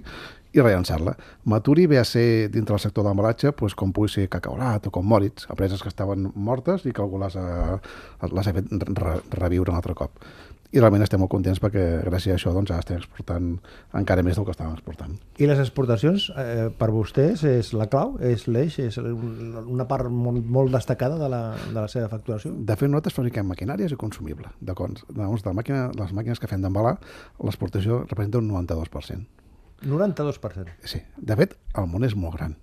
i 0.54 0.62
rellançar-la. 0.62 1.16
Maturi 1.50 1.88
ve 1.90 1.98
a 2.02 2.06
ser, 2.06 2.52
dintre 2.54 2.76
del 2.76 2.86
sector 2.86 3.08
de 3.08 3.10
l'embalatge, 3.10 3.56
doncs, 3.58 3.76
com 3.78 3.96
pugui 3.96 4.14
ser 4.14 4.30
Cacaolat 4.30 4.88
o 4.88 4.94
com 4.94 5.06
Moritz, 5.08 5.50
empreses 5.50 5.82
que 5.82 5.90
estaven 5.90 6.30
mortes 6.36 6.86
i 6.86 6.94
que 6.94 7.02
algú 7.02 7.18
les 7.22 7.36
ha, 7.40 7.82
les 8.30 8.48
ha 8.48 8.56
fet 8.56 8.72
re 9.02 9.18
reviure 9.42 9.74
un 9.74 9.82
altre 9.82 9.98
cop 9.98 10.22
i 10.72 10.80
realment 10.80 11.04
estem 11.04 11.20
molt 11.20 11.32
contents 11.34 11.60
perquè 11.60 11.84
gràcies 12.06 12.32
a 12.32 12.38
això 12.38 12.54
doncs, 12.56 12.72
estem 12.72 13.00
exportant 13.02 13.50
encara 13.98 14.24
més 14.24 14.38
del 14.40 14.46
que 14.48 14.54
estàvem 14.56 14.78
exportant. 14.78 15.18
I 15.42 15.50
les 15.50 15.60
exportacions, 15.60 16.30
eh, 16.40 16.70
per 16.78 16.90
vostès, 16.96 17.44
és 17.48 17.74
la 17.76 17.90
clau? 17.92 18.16
És 18.24 18.48
l'eix? 18.48 18.80
És 18.80 18.98
una 19.02 19.88
part 19.90 20.08
molt, 20.08 20.46
molt 20.46 20.72
destacada 20.72 21.20
de 21.20 21.30
la, 21.32 21.42
de 21.68 21.78
la 21.78 21.88
seva 21.92 22.08
facturació? 22.12 22.54
De 22.56 22.80
fet, 22.80 22.88
nosaltres 22.88 23.20
fabriquem 23.20 23.52
maquinàries 23.52 23.92
i 23.92 24.00
consumible. 24.00 24.54
De, 24.62 24.74
doncs, 24.74 25.04
de 25.12 25.56
màquina, 25.60 25.90
les 26.00 26.16
màquines 26.16 26.40
que 26.40 26.48
fem 26.52 26.64
d'embalar, 26.64 26.98
l'exportació 27.44 28.06
representa 28.08 28.40
un 28.40 28.52
92%. 28.56 29.28
92%? 29.82 30.76
Sí. 30.88 31.04
De 31.18 31.36
fet, 31.36 31.58
el 31.76 31.88
món 31.92 32.08
és 32.08 32.16
molt 32.16 32.38
gran 32.40 32.56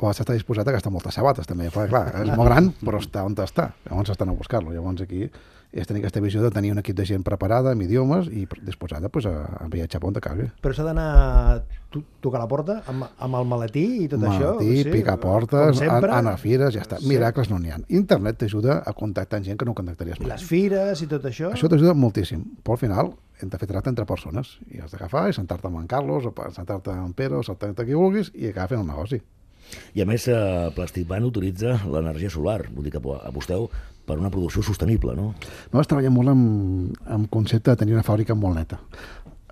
pots 0.00 0.22
estar 0.22 0.32
disposat 0.32 0.68
a 0.68 0.72
gastar 0.72 0.92
moltes 0.94 1.16
sabates 1.18 1.48
també, 1.48 1.68
perquè 1.68 1.90
clar, 1.90 2.22
és 2.22 2.30
molt 2.38 2.48
gran 2.48 2.70
però 2.80 3.00
està 3.02 3.24
on 3.26 3.34
està, 3.44 3.66
llavors 3.84 4.12
estan 4.14 4.30
a 4.32 4.36
buscar-lo 4.38 4.72
llavors 4.72 5.02
aquí 5.04 5.26
és 5.72 5.86
tenir 5.86 6.02
aquesta 6.02 6.20
visió 6.22 6.42
de 6.42 6.50
tenir 6.50 6.72
un 6.74 6.80
equip 6.82 6.96
de 6.98 7.06
gent 7.06 7.22
preparada 7.26 7.74
amb 7.74 7.84
idiomes 7.84 8.26
i 8.34 8.46
disposada 8.66 9.08
pues, 9.08 9.26
a, 9.30 9.44
a 9.62 9.68
viatjar 9.70 10.02
on 10.04 10.16
calgui. 10.18 10.48
Però 10.62 10.74
s'ha 10.74 10.86
d'anar 10.86 11.06
a 11.14 11.60
tocar 12.22 12.40
la 12.42 12.48
porta 12.50 12.80
amb, 12.90 13.06
amb 13.18 13.38
el 13.38 13.46
maletí 13.46 13.84
i 14.04 14.08
tot 14.10 14.22
maletí, 14.22 14.42
això? 14.42 14.52
Maletí, 14.58 14.82
sí, 14.82 14.90
picar 14.94 15.16
portes, 15.22 15.82
anar 15.86 16.34
a 16.34 16.36
fires, 16.40 16.74
ja 16.74 16.82
està. 16.82 16.98
Sí. 16.98 17.08
Miracles 17.10 17.50
no 17.50 17.58
n'hi 17.62 17.74
ha. 17.74 17.80
Internet 17.88 18.42
t'ajuda 18.42 18.80
a 18.82 18.94
contactar 18.96 19.40
amb 19.40 19.46
gent 19.46 19.58
que 19.60 19.68
no 19.68 19.74
contactaries 19.78 20.20
mai. 20.20 20.32
Les 20.34 20.46
fires 20.46 21.02
i 21.02 21.10
tot 21.10 21.26
això? 21.30 21.54
Això 21.54 21.70
t'ajuda 21.70 21.94
moltíssim, 21.94 22.44
però 22.64 22.78
al 22.78 22.82
final 22.82 23.12
hem 23.40 23.50
de 23.50 23.58
fer 23.60 23.70
tracte 23.70 23.92
entre 23.92 24.06
persones 24.06 24.56
i 24.68 24.82
has 24.82 24.92
d'agafar 24.92 25.28
i 25.30 25.36
sentar-te 25.36 25.70
amb 25.70 25.80
en 25.80 25.86
Carlos 25.90 26.26
o 26.26 26.34
sentar-te 26.54 26.92
amb 26.92 27.16
Pere 27.16 27.38
o 27.38 27.44
sentar-te 27.46 27.86
qui 27.86 27.96
vulguis 27.96 28.34
i 28.34 28.50
acabar 28.50 28.74
fent 28.74 28.82
el 28.82 28.90
negoci. 28.90 29.22
I 29.94 30.02
a 30.02 30.06
més, 30.08 30.26
eh, 30.28 30.70
Plastic 30.76 31.06
Band 31.08 31.30
utilitza 31.30 31.78
l'energia 31.90 32.30
solar, 32.30 32.62
vull 32.70 32.86
dir 32.86 32.94
que 32.94 33.02
aposteu 33.18 33.68
per 34.06 34.18
una 34.18 34.30
producció 34.30 34.62
sostenible, 34.66 35.14
no? 35.16 35.34
Nosaltres 35.70 35.92
treballem 35.92 36.16
molt 36.16 36.32
amb, 36.32 37.02
amb 37.06 37.30
concepte 37.30 37.70
de 37.70 37.82
tenir 37.82 37.94
una 37.94 38.06
fàbrica 38.06 38.34
molt 38.34 38.58
neta. 38.58 38.80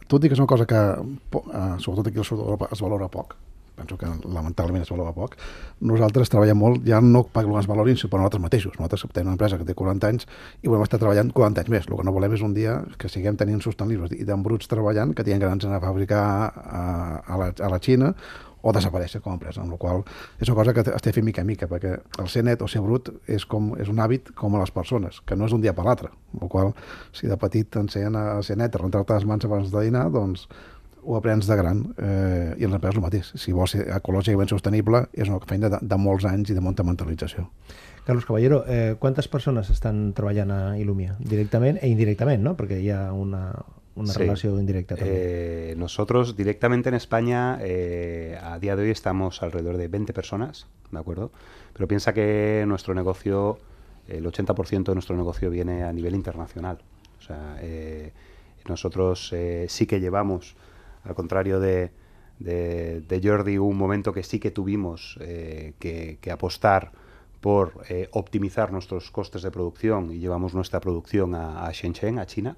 Tot 0.08 0.24
i 0.24 0.30
que 0.30 0.34
és 0.34 0.40
una 0.40 0.48
cosa 0.50 0.66
que, 0.66 0.80
eh, 0.80 1.74
sobretot 1.78 2.08
aquí 2.08 2.18
al 2.18 2.24
sud 2.24 2.40
d'Europa, 2.40 2.70
es 2.72 2.80
valora 2.80 3.08
poc, 3.12 3.36
penso 3.78 3.96
que 3.96 4.06
lamentablement 4.06 4.82
es 4.82 4.90
valora 4.90 5.12
poc, 5.14 5.36
nosaltres 5.80 6.32
treballem 6.32 6.58
molt, 6.58 6.82
ja 6.86 7.00
no 7.04 7.22
perquè 7.22 7.54
ens 7.60 7.68
valorin, 7.70 7.96
sinó 7.96 8.10
per 8.10 8.20
nosaltres 8.20 8.42
mateixos. 8.42 8.74
Nosaltres 8.78 9.06
tenim 9.12 9.30
una 9.30 9.36
empresa 9.38 9.58
que 9.60 9.68
té 9.68 9.76
40 9.78 10.10
anys 10.10 10.26
i 10.62 10.68
volem 10.68 10.82
estar 10.86 10.98
treballant 10.98 11.30
40 11.36 11.62
anys 11.62 11.72
més. 11.74 11.86
El 11.86 12.00
que 12.00 12.08
no 12.08 12.16
volem 12.16 12.34
és 12.34 12.42
un 12.42 12.56
dia 12.56 12.80
que 12.98 13.10
siguem 13.12 13.38
tenint 13.38 13.62
sostenibles 13.64 14.16
i 14.16 14.26
d'embruts 14.28 14.70
treballant, 14.70 15.14
que 15.14 15.24
tinguem 15.26 15.44
grans 15.46 15.68
a 15.68 15.80
fabricar 15.84 16.24
a, 16.50 16.82
a, 17.22 17.40
la, 17.40 17.52
a 17.54 17.72
la 17.76 17.80
Xina 17.84 18.14
o 18.62 18.72
desaparèixer 18.74 19.20
com 19.24 19.32
a 19.32 19.38
empresa, 19.38 19.62
amb 19.62 19.74
la 19.74 19.80
qual 19.80 20.02
és 20.38 20.48
una 20.48 20.56
cosa 20.58 20.74
que 20.74 20.84
estem 20.86 21.14
fent 21.18 21.26
mica 21.26 21.44
a 21.44 21.48
mica, 21.48 21.68
perquè 21.70 21.94
el 22.22 22.30
ser 22.32 22.44
net 22.46 22.62
o 22.62 22.68
ser 22.70 22.82
brut 22.84 23.12
és, 23.26 23.44
com, 23.46 23.74
és 23.78 23.90
un 23.90 24.00
hàbit 24.02 24.32
com 24.38 24.56
a 24.56 24.62
les 24.62 24.72
persones, 24.74 25.20
que 25.26 25.36
no 25.36 25.46
és 25.46 25.54
un 25.54 25.62
dia 25.64 25.74
per 25.76 25.86
l'altre, 25.86 26.10
amb 26.34 26.42
la 26.46 26.50
qual 26.52 26.74
si 27.12 27.30
de 27.30 27.38
petit 27.38 27.70
t'ensenyen 27.70 28.18
a 28.18 28.26
ser 28.42 28.58
net, 28.58 28.74
a 28.74 28.82
rentar-te 28.82 29.14
les 29.14 29.28
mans 29.28 29.46
abans 29.48 29.70
de 29.72 29.86
dinar, 29.86 30.08
doncs 30.14 30.48
ho 31.08 31.16
aprens 31.16 31.46
de 31.46 31.56
gran 31.56 31.84
eh, 31.96 32.54
i 32.58 32.66
en 32.66 32.74
l'empresa 32.74 32.98
el 32.98 33.04
mateix. 33.04 33.30
Si 33.40 33.54
vols 33.56 33.72
ser 33.72 33.86
ecològicament 33.96 34.50
sostenible, 34.50 35.06
és 35.14 35.30
una 35.30 35.38
feina 35.48 35.70
de, 35.72 35.78
de 35.80 35.98
molts 36.00 36.26
anys 36.28 36.50
i 36.52 36.56
de 36.58 36.64
molta 36.64 36.84
mentalització. 36.84 37.46
Carlos 38.04 38.26
Caballero, 38.28 38.62
eh, 38.66 38.96
quantes 39.00 39.28
persones 39.28 39.70
estan 39.72 40.12
treballant 40.16 40.52
a 40.52 40.60
Illumia? 40.80 41.16
Directament 41.20 41.80
e 41.80 41.90
indirectament, 41.92 42.42
¿no? 42.44 42.54
Perquè 42.58 42.80
hi 42.82 42.90
ha 42.92 43.02
una, 43.12 43.52
una 43.98 44.12
sí. 44.12 44.18
relación 44.18 44.58
indirecta 44.58 44.96
también. 44.96 45.16
Eh, 45.18 45.74
nosotros 45.76 46.36
directamente 46.36 46.88
en 46.88 46.94
España, 46.94 47.58
eh, 47.60 48.38
a 48.42 48.58
día 48.58 48.76
de 48.76 48.84
hoy 48.84 48.90
estamos 48.90 49.42
alrededor 49.42 49.76
de 49.76 49.88
20 49.88 50.12
personas, 50.12 50.66
¿de 50.90 50.98
acuerdo? 50.98 51.30
Pero 51.72 51.88
piensa 51.88 52.12
que 52.14 52.64
nuestro 52.66 52.94
negocio, 52.94 53.58
el 54.06 54.24
80% 54.24 54.84
de 54.84 54.94
nuestro 54.94 55.16
negocio 55.16 55.50
viene 55.50 55.84
a 55.84 55.92
nivel 55.92 56.14
internacional. 56.14 56.78
O 57.18 57.22
sea, 57.22 57.58
eh, 57.60 58.12
nosotros 58.68 59.32
eh, 59.32 59.66
sí 59.68 59.86
que 59.86 60.00
llevamos, 60.00 60.56
al 61.04 61.14
contrario 61.14 61.60
de, 61.60 61.90
de, 62.38 63.00
de, 63.00 63.20
Jordi, 63.22 63.58
un 63.58 63.76
momento 63.76 64.12
que 64.12 64.22
sí 64.22 64.38
que 64.38 64.50
tuvimos 64.50 65.18
eh, 65.20 65.74
que, 65.78 66.18
que, 66.20 66.30
apostar 66.30 66.92
por 67.40 67.82
eh, 67.88 68.08
optimizar 68.12 68.72
nuestros 68.72 69.10
costes 69.10 69.42
de 69.42 69.50
producción 69.50 70.12
y 70.12 70.18
llevamos 70.18 70.54
nuestra 70.54 70.80
producción 70.80 71.34
a, 71.34 71.66
a 71.66 71.72
Shenzhen, 71.72 72.18
a 72.18 72.26
China. 72.26 72.56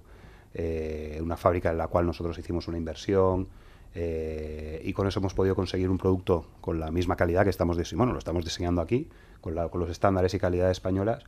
Eh, 0.54 1.20
una 1.22 1.36
fábrica 1.36 1.70
en 1.70 1.78
la 1.78 1.86
cual 1.86 2.06
nosotros 2.06 2.36
hicimos 2.38 2.66
una 2.66 2.76
inversión 2.76 3.48
eh, 3.94 4.80
y 4.84 4.92
con 4.92 5.06
eso 5.06 5.18
hemos 5.18 5.34
podido 5.34 5.54
conseguir 5.54 5.90
un 5.90 5.98
producto 5.98 6.46
con 6.60 6.78
la 6.78 6.90
misma 6.90 7.16
calidad 7.16 7.44
que 7.44 7.50
estamos 7.50 7.76
diseñando, 7.76 8.12
lo 8.12 8.18
estamos 8.18 8.44
diseñando 8.44 8.80
aquí, 8.80 9.08
con, 9.40 9.54
los 9.54 9.90
estándares 9.90 10.32
y 10.34 10.38
calidades 10.38 10.72
españolas, 10.72 11.24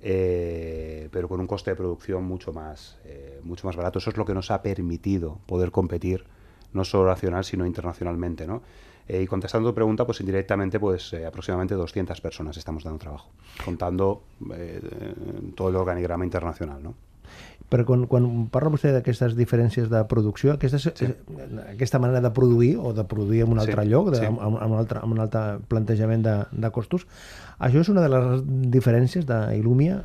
eh, 0.00 1.08
pero 1.10 1.28
con 1.28 1.40
un 1.40 1.46
coste 1.46 1.70
de 1.70 1.76
producción 1.76 2.24
mucho 2.24 2.52
más, 2.52 2.98
eh, 3.04 3.40
mucho 3.42 3.66
más 3.66 3.76
barato. 3.76 3.98
Eso 3.98 4.10
es 4.10 4.16
lo 4.16 4.24
que 4.24 4.34
nos 4.34 4.50
ha 4.50 4.62
permitido 4.62 5.38
poder 5.46 5.70
competir 5.70 6.24
no 6.72 6.84
solo 6.84 7.08
nacional, 7.08 7.44
sino 7.44 7.66
internacionalmente, 7.66 8.46
¿no? 8.46 8.62
Y 9.06 9.26
contestando 9.26 9.68
tu 9.68 9.74
pregunta, 9.74 10.06
pues 10.06 10.20
indirectamente, 10.20 10.80
pues 10.80 11.12
aproximadamente 11.12 11.74
200 11.74 12.20
personas 12.22 12.56
estamos 12.56 12.84
dando 12.84 12.98
trabajo, 12.98 13.28
contando 13.62 14.22
todo 15.54 15.68
el 15.68 15.76
organigrama 15.76 16.24
internacional, 16.24 16.82
¿no? 16.82 16.94
Però 17.74 17.82
quan, 17.88 18.04
quan 18.06 18.26
parla 18.54 18.70
vostè 18.70 18.92
d'aquestes 18.94 19.32
diferències 19.34 19.88
de 19.90 20.04
producció, 20.06 20.52
aquesta, 20.54 20.78
sí. 20.78 21.08
aquesta 21.72 21.98
manera 21.98 22.20
de 22.22 22.30
produir 22.36 22.76
o 22.78 22.92
de 22.94 23.02
produir 23.10 23.42
en 23.42 23.56
un 23.56 23.58
altre 23.58 23.82
sí. 23.82 23.90
lloc, 23.90 24.12
de, 24.14 24.20
sí. 24.22 24.28
amb, 24.30 24.38
amb, 24.46 24.76
un 24.76 24.78
altre, 24.78 25.02
amb 25.02 25.16
un 25.16 25.24
altre 25.24 25.42
plantejament 25.66 26.22
de, 26.22 26.36
de 26.54 26.70
costos, 26.70 27.08
això 27.58 27.82
és 27.82 27.90
una 27.90 28.06
de 28.06 28.12
les 28.14 28.46
diferències 28.76 29.26
d'Illumia 29.26 30.04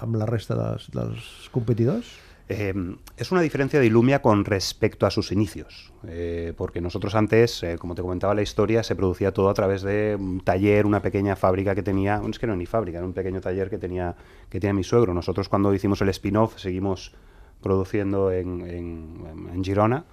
amb 0.00 0.16
la 0.16 0.30
resta 0.30 0.56
dels, 0.56 0.88
dels 0.96 1.28
competidors? 1.52 2.16
Eh, 2.52 2.74
es 3.16 3.30
una 3.30 3.42
diferencia 3.42 3.78
de 3.78 3.86
Illumia 3.86 4.22
con 4.22 4.44
respecto 4.44 5.06
a 5.06 5.12
sus 5.12 5.30
inicios, 5.30 5.92
eh, 6.08 6.52
porque 6.56 6.80
nosotros 6.80 7.14
antes, 7.14 7.62
eh, 7.62 7.76
como 7.78 7.94
te 7.94 8.02
comentaba 8.02 8.34
la 8.34 8.42
historia, 8.42 8.82
se 8.82 8.96
producía 8.96 9.30
todo 9.30 9.50
a 9.50 9.54
través 9.54 9.82
de 9.82 10.16
un 10.18 10.40
taller, 10.40 10.84
una 10.84 11.00
pequeña 11.00 11.36
fábrica 11.36 11.76
que 11.76 11.84
tenía, 11.84 12.20
es 12.28 12.40
que 12.40 12.48
no 12.48 12.56
ni 12.56 12.66
fábrica, 12.66 12.98
era 12.98 13.06
un 13.06 13.12
pequeño 13.12 13.40
taller 13.40 13.70
que 13.70 13.78
tenía, 13.78 14.16
que 14.48 14.72
mi 14.72 14.82
suegro. 14.82 15.14
Nosotros 15.14 15.48
cuando 15.48 15.72
hicimos 15.72 16.00
el 16.00 16.08
spin-off 16.08 16.58
seguimos 16.58 17.14
produciendo 17.62 18.32
en, 18.32 18.66
en, 18.66 19.64
Girona, 19.64 20.06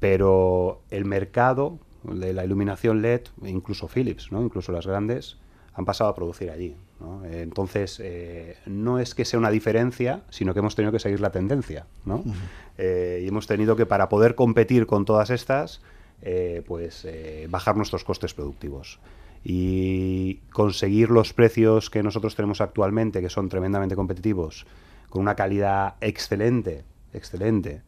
pero 0.00 0.82
el 0.90 1.04
mercado 1.04 1.78
de 2.02 2.32
la 2.32 2.44
iluminación 2.44 3.00
LED, 3.00 3.28
incluso 3.44 3.86
Philips, 3.86 4.32
¿no? 4.32 4.42
incluso 4.42 4.72
las 4.72 4.88
grandes, 4.88 5.38
han 5.72 5.84
pasado 5.84 6.10
a 6.10 6.16
producir 6.16 6.50
allí. 6.50 6.74
¿No? 7.00 7.24
Entonces, 7.24 8.00
eh, 8.02 8.56
no 8.66 8.98
es 8.98 9.14
que 9.14 9.24
sea 9.24 9.38
una 9.38 9.50
diferencia, 9.50 10.22
sino 10.30 10.52
que 10.52 10.60
hemos 10.60 10.74
tenido 10.74 10.92
que 10.92 10.98
seguir 10.98 11.20
la 11.20 11.30
tendencia. 11.30 11.86
¿no? 12.04 12.16
Uh 12.16 12.24
-huh. 12.24 12.34
eh, 12.78 13.20
y 13.24 13.28
hemos 13.28 13.46
tenido 13.46 13.76
que, 13.76 13.86
para 13.86 14.08
poder 14.08 14.34
competir 14.34 14.86
con 14.86 15.04
todas 15.04 15.30
estas, 15.30 15.80
eh, 16.22 16.62
pues 16.66 17.06
bajar 17.48 17.76
nuestros 17.76 18.04
costes 18.04 18.34
productivos. 18.34 18.98
Y 19.44 20.40
conseguir 20.52 21.10
los 21.10 21.32
precios 21.32 21.90
que 21.90 22.02
nosotros 22.02 22.34
tenemos 22.34 22.60
actualmente, 22.60 23.20
que 23.20 23.30
son 23.30 23.48
tremendamente 23.48 23.94
competitivos, 23.94 24.66
con 25.08 25.22
una 25.22 25.36
calidad 25.36 25.94
excelente, 26.00 26.84
excelente 27.14 27.82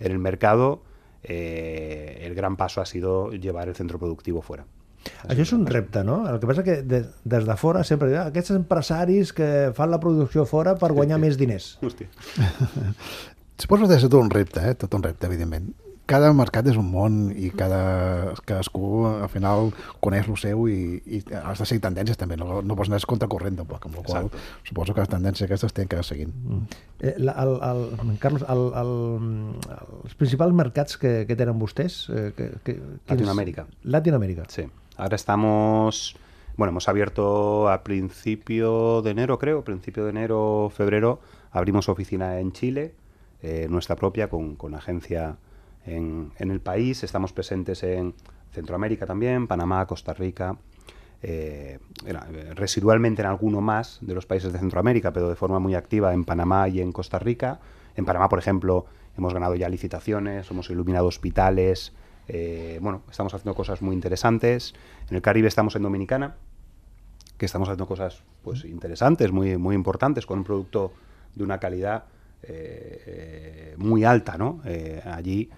en 0.00 0.12
el 0.12 0.18
mercado, 0.18 0.82
el 1.22 2.34
gran 2.34 2.56
paso 2.56 2.80
ha 2.80 2.86
sido 2.86 3.32
llevar 3.32 3.68
el 3.68 3.74
centro 3.74 3.98
productivo 3.98 4.42
fuera. 4.42 4.64
Això 5.28 5.44
és 5.44 5.52
un 5.56 5.66
repte, 5.66 6.04
no? 6.04 6.22
El 6.30 6.40
que 6.40 6.48
passa 6.50 6.64
que 6.66 6.80
de, 6.82 7.04
des 7.24 7.46
de 7.48 7.56
fora 7.60 7.84
sempre 7.84 8.10
diuen 8.10 8.24
ah, 8.24 8.32
aquests 8.32 8.54
empresaris 8.56 9.32
que 9.36 9.48
fan 9.76 9.92
la 9.92 10.00
producció 10.02 10.44
fora 10.48 10.76
per 10.80 10.92
guanyar 10.96 11.20
més 11.22 11.38
diners. 11.40 11.74
Hòstia. 11.84 12.10
Suposo 13.62 13.86
que 13.86 13.94
ha 13.94 14.02
ser 14.02 14.10
tot 14.10 14.20
un 14.20 14.30
repte, 14.30 14.60
eh? 14.66 14.74
tot 14.74 14.94
un 14.96 15.02
repte, 15.04 15.28
evidentment. 15.30 15.72
Cada 16.04 16.28
mercat 16.36 16.66
és 16.68 16.76
un 16.76 16.90
món 16.92 17.14
i 17.32 17.48
cada, 17.56 18.34
cadascú 18.44 19.06
al 19.08 19.30
final 19.32 19.70
coneix 20.04 20.26
el 20.28 20.36
seu 20.36 20.66
i, 20.68 20.98
i 21.06 21.20
has 21.38 21.62
de 21.62 21.68
seguir 21.70 21.80
tendències 21.86 22.20
també, 22.20 22.36
no, 22.36 22.58
no 22.60 22.76
pots 22.76 22.90
anar 22.90 23.00
contracorrent 23.08 23.56
tampoc, 23.62 23.86
amb 23.88 23.96
la 23.96 24.04
qual 24.04 24.28
Exacte. 24.28 24.68
suposo 24.68 24.92
que 24.92 25.00
les 25.00 25.12
tendències 25.14 25.48
aquestes 25.48 25.72
tenen 25.72 25.88
que 25.94 26.02
seguint. 26.04 26.34
Mm. 26.44 26.82
Eh, 27.00 27.14
el, 27.16 27.56
el, 27.70 28.12
Carlos, 28.20 28.44
el, 28.52 28.66
el, 28.82 28.92
els 30.02 30.20
principals 30.20 30.52
mercats 30.52 31.00
que, 31.00 31.22
que 31.24 31.38
tenen 31.40 31.56
vostès... 31.62 32.02
Eh, 32.12 32.32
que, 32.36 32.50
que, 32.66 32.76
Latinoamèrica. 33.08 33.64
Latinoamèrica. 33.96 34.50
Sí. 34.52 34.68
Ahora 34.96 35.16
estamos, 35.16 36.16
bueno, 36.56 36.70
hemos 36.70 36.88
abierto 36.88 37.68
a 37.68 37.82
principio 37.82 39.02
de 39.02 39.10
enero, 39.10 39.40
creo, 39.40 39.64
principio 39.64 40.04
de 40.04 40.10
enero, 40.10 40.70
febrero, 40.72 41.20
abrimos 41.50 41.88
oficina 41.88 42.38
en 42.38 42.52
Chile, 42.52 42.94
eh, 43.42 43.66
nuestra 43.68 43.96
propia, 43.96 44.28
con, 44.28 44.54
con 44.54 44.76
agencia 44.76 45.36
en, 45.84 46.30
el 46.38 46.60
país. 46.60 47.02
Estamos 47.02 47.32
presentes 47.32 47.82
en 47.82 48.14
Centroamérica 48.52 49.04
también, 49.04 49.48
Panamá, 49.48 49.84
Costa 49.86 50.14
Rica, 50.14 50.58
eh, 51.22 51.80
residualmente 52.54 53.22
en 53.22 53.26
alguno 53.26 53.60
más 53.60 53.98
de 54.00 54.14
los 54.14 54.26
países 54.26 54.52
de 54.52 54.60
Centroamérica, 54.60 55.12
pero 55.12 55.28
de 55.28 55.34
forma 55.34 55.58
muy 55.58 55.74
activa 55.74 56.14
en 56.14 56.24
Panamá 56.24 56.68
y 56.68 56.80
en 56.80 56.92
Costa 56.92 57.18
Rica. 57.18 57.58
En 57.96 58.04
Panamá, 58.04 58.28
por 58.28 58.38
ejemplo, 58.38 58.86
hemos 59.18 59.34
ganado 59.34 59.56
ya 59.56 59.68
licitaciones, 59.68 60.48
hemos 60.52 60.70
iluminado 60.70 61.08
hospitales, 61.08 61.92
eh, 62.28 62.78
bueno, 62.80 63.02
estamos 63.10 63.34
haciendo 63.34 63.54
cosas 63.54 63.82
muy 63.82 63.94
interesantes. 63.94 64.74
En 65.08 65.16
el 65.16 65.22
Caribe 65.22 65.48
estamos 65.48 65.76
en 65.76 65.82
Dominicana, 65.82 66.36
que 67.36 67.46
estamos 67.46 67.68
haciendo 67.68 67.86
cosas 67.86 68.22
pues 68.42 68.64
interesantes, 68.64 69.32
muy, 69.32 69.56
muy 69.56 69.74
importantes, 69.74 70.26
con 70.26 70.38
un 70.38 70.44
producto 70.44 70.92
de 71.34 71.44
una 71.44 71.58
calidad 71.58 72.04
eh, 72.42 73.74
muy 73.78 74.04
alta, 74.04 74.36
¿no? 74.38 74.60
Eh, 74.64 75.02
allí 75.04 75.50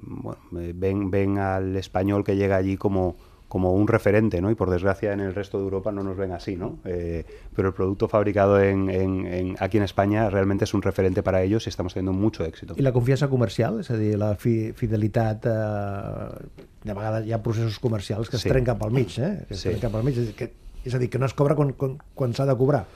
bueno, 0.00 0.40
ven, 0.50 1.10
ven 1.10 1.38
al 1.38 1.76
español 1.76 2.24
que 2.24 2.36
llega 2.36 2.56
allí 2.56 2.76
como 2.76 3.16
como 3.52 3.74
un 3.74 3.86
referente, 3.86 4.40
¿no? 4.40 4.50
Y 4.50 4.54
por 4.54 4.70
desgracia 4.70 5.12
en 5.12 5.20
el 5.20 5.34
resto 5.34 5.58
de 5.58 5.64
Europa 5.64 5.92
no 5.92 6.02
nos 6.02 6.16
ven 6.16 6.32
así, 6.32 6.56
¿no? 6.56 6.78
Eh, 6.86 7.22
pero 7.54 7.68
el 7.68 7.74
producto 7.74 8.08
fabricado 8.08 8.58
en, 8.58 8.88
en, 8.88 9.26
en, 9.26 9.56
aquí 9.60 9.76
en 9.76 9.82
España 9.82 10.30
realmente 10.30 10.64
es 10.64 10.72
un 10.72 10.80
referente 10.80 11.22
para 11.22 11.42
ellos 11.42 11.66
y 11.66 11.68
estamos 11.68 11.92
teniendo 11.92 12.18
mucho 12.18 12.46
éxito. 12.46 12.72
I 12.78 12.80
la 12.80 12.94
confiança 12.94 13.28
comercial, 13.28 13.76
és 13.84 13.90
a 13.92 13.98
dir, 14.00 14.16
la 14.16 14.30
fi 14.40 14.72
fidelitat... 14.72 15.44
Eh, 15.44 16.64
de 16.82 16.94
vegades 16.96 17.28
hi 17.28 17.36
ha 17.36 17.42
processos 17.44 17.76
comercials 17.78 18.30
que 18.32 18.40
es 18.40 18.46
sí. 18.46 18.48
trenquen 18.48 18.80
pel 18.80 18.90
mig, 18.90 19.12
eh? 19.20 19.44
Que 19.44 19.52
es 19.52 19.60
sí. 19.60 19.68
trenquen 19.68 19.92
pel 19.92 20.08
mig, 20.08 20.16
és 20.16 20.24
a 20.24 20.30
dir, 20.30 20.36
que, 20.38 20.48
és 20.88 20.96
a 20.96 21.02
dir, 21.02 21.10
que 21.12 21.20
no 21.20 21.28
es 21.28 21.36
cobra 21.36 21.52
quan, 21.52 21.74
quan, 21.76 21.98
quan 22.16 22.32
s'ha 22.32 22.48
de 22.48 22.56
cobrar. 22.56 22.86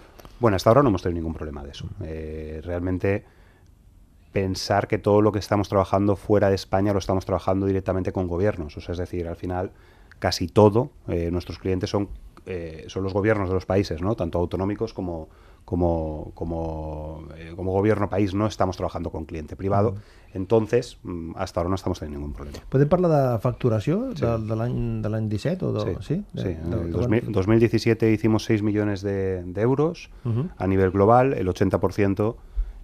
Bueno, 0.41 0.57
hasta 0.57 0.71
ahora 0.71 0.83
no 0.83 0.89
hemos 0.89 1.03
tenido 1.05 1.21
ningún 1.21 1.35
problema 1.35 1.65
de 1.65 1.77
eso. 1.77 1.85
Eh, 2.01 2.63
realmente 2.65 3.27
pensar 4.33 4.89
que 4.89 4.97
todo 4.97 5.21
lo 5.21 5.33
que 5.33 5.39
estamos 5.39 5.69
trabajando 5.69 6.17
fuera 6.17 6.49
de 6.49 6.55
España 6.55 6.95
lo 6.95 6.99
estamos 6.99 7.27
trabajando 7.27 7.67
directamente 7.67 8.11
con 8.11 8.27
gobiernos. 8.27 8.75
O 8.79 8.81
sea, 8.81 8.95
es 8.95 8.99
decir, 8.99 9.29
al 9.29 9.37
final 9.37 9.73
casi 10.19 10.49
todo, 10.49 10.91
eh, 11.09 11.31
nuestros 11.31 11.59
clientes 11.59 11.91
son, 11.91 12.09
eh, 12.47 12.85
son 12.89 13.03
los 13.03 13.13
gobiernos 13.13 13.49
de 13.49 13.55
los 13.55 13.67
países, 13.67 14.01
¿no? 14.01 14.15
tanto 14.15 14.39
autonómicos 14.39 14.93
como, 14.95 15.29
como, 15.65 16.31
como, 16.35 17.27
eh, 17.37 17.53
como 17.57 17.73
gobierno 17.73 18.09
país, 18.09 18.35
no 18.35 18.47
estamos 18.47 18.77
trabajando 18.77 19.11
con 19.11 19.25
cliente 19.25 19.57
privado. 19.57 19.97
Entonces, 20.33 20.99
mm, 21.03 21.33
hasta 21.37 21.61
ahora 21.61 21.71
no 21.71 21.75
estamos 21.75 21.99
teniendo 21.99 22.21
ningún 22.21 22.35
problema. 22.35 22.59
Podem 22.69 22.89
parlar 22.89 23.11
de 23.11 23.39
facturació 23.41 24.13
sí. 24.15 24.23
de, 24.23 24.39
de 24.47 25.09
l'any 25.11 25.29
17? 25.29 25.65
O 25.65 25.73
de, 25.73 25.97
sí, 25.97 25.97
sí, 26.01 26.25
de, 26.35 26.43
sí. 26.43 26.49
De, 26.49 27.19
en 27.19 27.27
de, 27.27 27.33
2017 27.33 28.13
hicimos 28.13 28.45
6 28.45 28.63
millones 28.63 29.03
de, 29.03 29.43
de 29.43 29.61
euros 29.61 30.11
uh 30.25 30.31
-huh. 30.31 30.51
a 30.57 30.67
nivel 30.67 30.91
global, 30.91 31.33
el 31.33 31.49
80% 31.49 32.37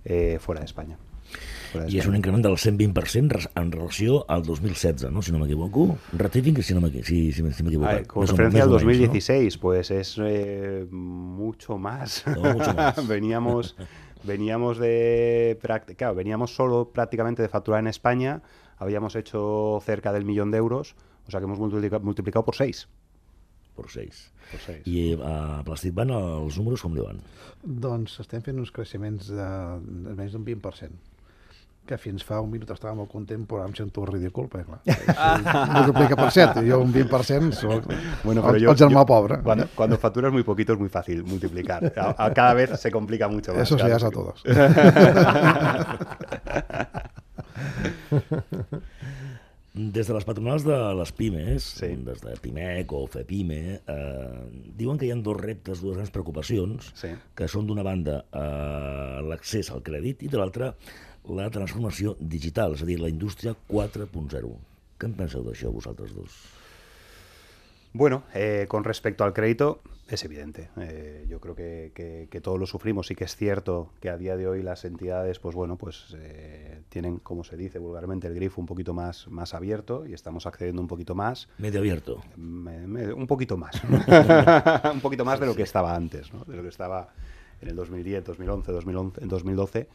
eh, 0.04 0.38
fuera 0.40 0.60
de 0.60 0.66
España. 0.66 0.98
I 1.88 1.98
és 2.00 2.06
un 2.08 2.16
increment 2.18 2.42
del 2.44 2.56
120% 2.60 3.38
en 3.56 3.72
relació 3.72 4.22
al 4.30 4.44
2016, 4.44 5.10
¿no? 5.12 5.22
si 5.22 5.32
no 5.32 5.40
m'equivoco. 5.40 5.96
Ratifiquen 6.12 6.62
si 6.62 6.74
no 6.74 6.82
m'equivoco. 6.82 7.06
Si, 7.08 7.32
si, 7.32 7.42
si 7.42 7.84
ah, 7.84 8.02
con 8.06 8.26
referencia 8.26 8.64
al 8.64 8.70
2016, 8.70 9.56
¿no? 9.56 9.60
pues 9.60 9.90
es 9.90 10.16
eh, 10.22 10.86
mucho 10.90 11.78
más. 11.78 12.24
No, 12.26 12.54
mucho 12.54 12.74
más. 12.76 13.06
veníamos, 13.08 13.76
veníamos 14.24 14.78
de... 14.78 15.58
Claro, 15.96 16.14
veníamos 16.14 16.54
solo 16.54 16.90
prácticamente 16.92 17.42
de 17.42 17.48
facturar 17.48 17.80
en 17.80 17.88
España, 17.88 18.42
habíamos 18.76 19.16
hecho 19.16 19.80
cerca 19.84 20.12
del 20.12 20.24
millón 20.24 20.50
de 20.50 20.58
euros, 20.58 20.94
o 21.26 21.30
sea 21.30 21.40
que 21.40 21.44
hemos 21.44 21.58
multiplicado, 21.58 22.04
multiplicado 22.04 22.44
por 22.44 22.54
6. 22.54 22.88
Per 23.76 23.88
6. 23.88 24.32
Per 24.50 24.60
6. 24.60 24.86
I 24.86 25.16
a 25.24 25.62
Plastic 25.64 25.94
Van 25.96 26.12
els 26.12 26.58
números 26.60 26.82
com 26.84 26.92
diuen? 26.92 27.22
Doncs 27.64 28.18
estem 28.20 28.42
fent 28.44 28.60
uns 28.60 28.74
creixements 28.74 29.30
de, 29.32 29.48
de 29.80 30.12
menys 30.18 30.36
d'un 30.36 30.44
20% 30.44 31.11
que 31.86 31.98
fins 31.98 32.24
fa 32.24 32.40
un 32.42 32.50
minut 32.52 32.70
estava 32.70 32.94
molt 32.94 33.10
content, 33.10 33.46
però 33.48 33.64
em 33.66 33.74
sento 33.74 34.04
ridícul, 34.08 34.48
perquè 34.52 34.66
clar, 34.68 34.80
multiplica 35.76 36.16
per 36.18 36.30
7, 36.36 36.62
jo 36.68 36.76
un 36.84 36.92
20% 36.94 37.52
soc 37.58 37.80
bueno, 38.22 38.42
pero 38.44 38.54
el, 38.54 38.62
yo, 38.62 38.70
el 38.70 38.76
germà 38.84 39.00
yo, 39.02 39.06
pobre. 39.10 39.34
Cuando, 39.42 39.66
cuando 39.74 39.96
facturas 39.98 40.32
muy 40.32 40.44
poquito 40.44 40.72
es 40.74 40.78
muy 40.78 40.88
fácil 40.88 41.24
multiplicar. 41.24 41.92
A, 41.96 42.26
a 42.26 42.32
cada 42.32 42.54
vez 42.54 42.70
se 42.80 42.90
complica 42.90 43.28
mucho 43.28 43.52
más. 43.52 43.62
Eso 43.62 43.78
sí, 43.78 43.86
es 43.86 44.04
a 44.04 44.10
todos. 44.10 44.42
Des 49.72 50.04
de 50.04 50.12
les 50.12 50.26
patronals 50.28 50.66
de 50.68 50.74
les 50.98 51.10
pimes, 51.16 51.64
sí. 51.78 51.86
des 52.04 52.18
de 52.20 52.34
PIMEC 52.44 52.90
o 52.92 53.06
FEPIME, 53.08 53.60
eh, 53.88 54.42
diuen 54.76 54.98
que 55.00 55.08
hi 55.08 55.12
ha 55.14 55.16
dos 55.16 55.38
reptes, 55.40 55.80
dues 55.80 55.96
grans 55.96 56.12
preocupacions, 56.12 56.90
sí. 56.92 57.08
que 57.32 57.48
són 57.48 57.64
d'una 57.70 57.80
banda 57.86 58.18
eh, 58.36 59.22
l'accés 59.30 59.72
al 59.72 59.80
crèdit 59.86 60.26
i 60.26 60.28
de 60.28 60.36
l'altra 60.36 60.74
la 61.28 61.50
transformació 61.50 62.16
digital, 62.18 62.74
és 62.74 62.82
a 62.82 62.88
dir, 62.88 62.98
la 63.00 63.10
indústria 63.12 63.54
4.0. 63.68 64.52
Què 64.98 65.08
en 65.08 65.14
penseu 65.18 65.44
d'això 65.46 65.70
vosaltres 65.74 66.14
dos? 66.16 66.36
Bueno, 67.92 68.22
eh, 68.32 68.66
con 68.68 68.84
respecto 68.84 69.22
al 69.22 69.34
crédito, 69.34 69.82
es 70.08 70.24
evidente. 70.24 70.70
Eh, 70.78 71.26
yo 71.28 71.40
creo 71.40 71.54
que, 71.54 71.92
que, 71.94 72.28
que, 72.30 72.40
todos 72.40 72.58
lo 72.58 72.66
sufrimos 72.66 73.10
y 73.10 73.14
que 73.14 73.24
es 73.24 73.36
cierto 73.36 73.90
que 74.00 74.08
a 74.08 74.16
día 74.16 74.36
de 74.36 74.48
hoy 74.48 74.62
las 74.62 74.84
entidades, 74.84 75.38
pues 75.38 75.54
bueno, 75.54 75.76
pues 75.76 76.16
eh, 76.16 76.82
tienen, 76.88 77.18
como 77.18 77.44
se 77.44 77.56
dice 77.56 77.78
vulgarmente, 77.78 78.26
el 78.26 78.34
grifo 78.34 78.60
un 78.60 78.66
poquito 78.66 78.94
más, 78.94 79.28
más 79.28 79.54
abierto 79.54 80.06
y 80.06 80.14
estamos 80.14 80.46
accediendo 80.46 80.80
un 80.80 80.88
poquito 80.88 81.14
más. 81.14 81.48
Medio 81.58 81.80
abierto. 81.80 82.22
Me, 82.36 82.86
me, 82.86 83.12
un 83.12 83.26
poquito 83.26 83.56
más. 83.56 83.80
un 84.92 85.00
poquito 85.00 85.24
más 85.24 85.38
de 85.38 85.46
lo 85.46 85.54
que 85.54 85.62
estaba 85.62 85.94
antes, 85.94 86.32
¿no? 86.32 86.44
de 86.44 86.56
lo 86.56 86.62
que 86.62 86.68
estaba 86.68 87.12
en 87.60 87.68
el 87.68 87.76
2010, 87.76 88.24
2011, 88.24 88.72
2011 88.72 89.20
2012. 89.26 89.88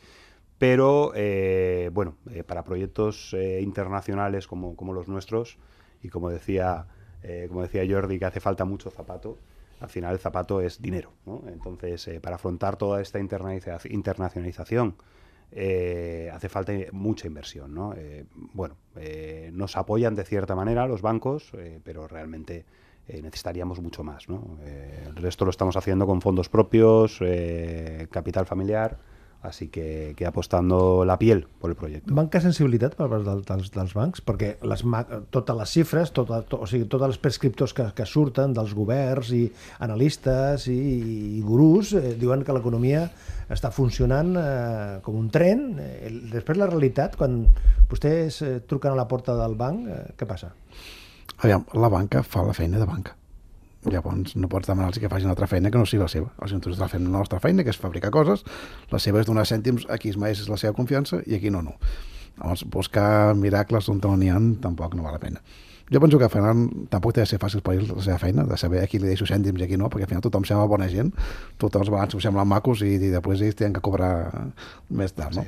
Pero, 0.58 1.12
eh, 1.16 1.92
bueno, 1.94 2.16
eh, 2.32 2.44
para 2.44 2.64
proyectos 2.64 3.34
eh, 3.34 3.62
internacionales 3.62 4.48
como, 4.48 4.76
los 4.94 5.08
nuestros, 5.08 5.58
y 6.02 6.10
como 6.10 6.30
decía 6.30 6.88
como 7.50 7.62
decía 7.62 7.84
Jordi, 7.86 8.20
que 8.20 8.26
hace 8.26 8.40
falta 8.40 8.64
mucho 8.64 8.90
zapato. 8.90 9.38
Al 9.82 9.90
final 9.90 10.14
el 10.14 10.20
zapato 10.20 10.62
es 10.62 10.82
dinero. 10.82 11.12
Entonces, 11.48 12.10
para 12.22 12.38
afrontar 12.38 12.78
toda 12.78 13.02
esta 13.02 13.20
internacionalización, 13.20 14.96
hace 15.52 16.48
falta 16.48 16.72
mucha 16.94 17.28
inversión, 17.28 17.74
¿no? 17.74 17.94
Bueno, 18.54 18.78
nos 19.52 19.76
apoyan 19.76 20.16
de 20.16 20.24
cierta 20.24 20.56
manera 20.56 20.88
los 20.88 21.02
bancos, 21.02 21.52
pero 21.84 22.08
realmente 22.08 22.64
necesitaríamos 23.10 23.82
mucho 23.82 24.06
más, 24.06 24.30
¿no? 24.30 24.58
El 24.64 25.16
resto 25.18 25.44
lo 25.44 25.52
estamos 25.52 25.76
haciendo 25.76 26.08
con 26.08 26.22
fondos 26.22 26.48
propios, 26.48 27.20
capital 28.10 28.46
familiar, 28.46 29.00
així 29.48 29.68
que, 29.74 30.14
que 30.18 30.28
apostando 30.28 31.06
la 31.08 31.18
piel 31.20 31.46
per 31.62 31.72
el 31.72 31.78
projecte. 31.80 32.14
Manca 32.14 32.42
sensibilitat 32.44 32.98
per 33.00 33.10
part 33.12 33.26
del, 33.26 33.44
dels, 33.48 33.72
dels 33.74 33.96
bancs? 33.98 34.24
Perquè 34.26 34.54
les, 34.68 34.84
totes 35.34 35.60
les 35.60 35.76
xifres, 35.78 36.14
tota, 36.16 36.42
to, 36.48 36.62
o 36.64 36.70
sigui, 36.70 36.88
tots 36.92 37.08
els 37.08 37.20
prescriptors 37.24 37.76
que, 37.78 37.90
que 37.98 38.08
surten 38.10 38.56
dels 38.58 38.76
governs 38.78 39.32
i 39.36 39.44
analistes 39.86 40.68
i, 40.74 40.78
i 41.40 41.44
gurús 41.46 41.94
eh, 41.98 42.16
diuen 42.20 42.46
que 42.48 42.56
l'economia 42.56 43.06
està 43.54 43.72
funcionant 43.72 44.34
eh, 44.40 44.98
com 45.06 45.20
un 45.20 45.30
tren. 45.34 45.70
Eh, 45.84 46.12
després 46.34 46.60
la 46.60 46.72
realitat, 46.72 47.16
quan 47.20 47.44
vostès 47.92 48.42
eh, 48.44 48.58
truquen 48.68 48.96
a 48.96 49.00
la 49.00 49.08
porta 49.08 49.38
del 49.40 49.56
banc, 49.60 49.88
eh, 49.88 50.04
què 50.18 50.28
passa? 50.30 50.52
Aviam, 51.38 51.68
la 51.78 51.94
banca 51.94 52.26
fa 52.26 52.44
la 52.46 52.56
feina 52.58 52.82
de 52.82 52.90
banca 52.90 53.16
Llavors 53.86 54.36
no 54.36 54.50
pots 54.50 54.68
demanar-los 54.68 55.00
que 55.00 55.10
facin 55.10 55.30
altra 55.30 55.48
feina 55.48 55.70
que 55.72 55.78
no 55.78 55.86
sigui 55.86 56.02
la 56.02 56.10
seva. 56.12 56.32
Els 56.42 56.52
nosaltres 56.52 56.76
estan 56.76 56.92
fent 56.96 57.06
la 57.06 57.20
nostra 57.20 57.40
feina, 57.40 57.64
que 57.64 57.72
és 57.72 57.80
fabricar 57.80 58.12
coses, 58.12 58.44
la 58.92 59.00
seva 59.00 59.22
és 59.22 59.30
donar 59.30 59.46
cèntims 59.46 59.86
a 59.90 60.00
qui 60.02 60.10
es 60.10 60.18
mereix 60.18 60.44
la 60.50 60.58
seva 60.58 60.74
confiança 60.74 61.22
i 61.26 61.38
aquí 61.38 61.54
no, 61.54 61.62
no. 61.62 61.78
Llavors, 62.38 62.66
buscar 62.74 63.36
miracles 63.38 63.90
on 63.90 64.02
no 64.04 64.16
n'hi 64.18 64.30
ha 64.34 64.42
tampoc 64.62 64.96
no 64.96 65.06
val 65.06 65.18
la 65.18 65.22
pena. 65.22 65.42
Jo 65.92 66.02
penso 66.04 66.20
que 66.20 66.28
Ferran 66.28 66.66
tampoc 66.92 67.16
té 67.16 67.24
de 67.24 67.30
ser 67.30 67.40
fàcil 67.40 67.62
per 67.64 67.78
ell 67.78 67.86
la 67.88 68.04
seva 68.04 68.18
feina, 68.20 68.44
de 68.44 68.58
saber 68.60 68.82
a 68.84 68.88
qui 68.92 69.00
li 69.00 69.08
deixo 69.08 69.28
cèntims 69.30 69.62
i 69.62 69.64
a 69.64 69.70
qui 69.70 69.78
no, 69.80 69.88
perquè 69.88 70.04
al 70.04 70.12
final 70.12 70.24
tothom 70.26 70.44
sembla 70.48 70.68
bona 70.68 70.90
gent, 70.92 71.14
tothom 71.62 71.86
els 71.86 71.92
balanços 71.94 72.26
semblen 72.28 72.50
macos 72.50 72.84
i, 72.84 72.98
i 72.98 73.12
després 73.14 73.44
ells 73.46 73.56
tenen 73.56 73.78
que 73.78 73.84
cobrar 73.86 74.12
més 74.90 75.16
tard, 75.16 75.38
no? 75.40 75.46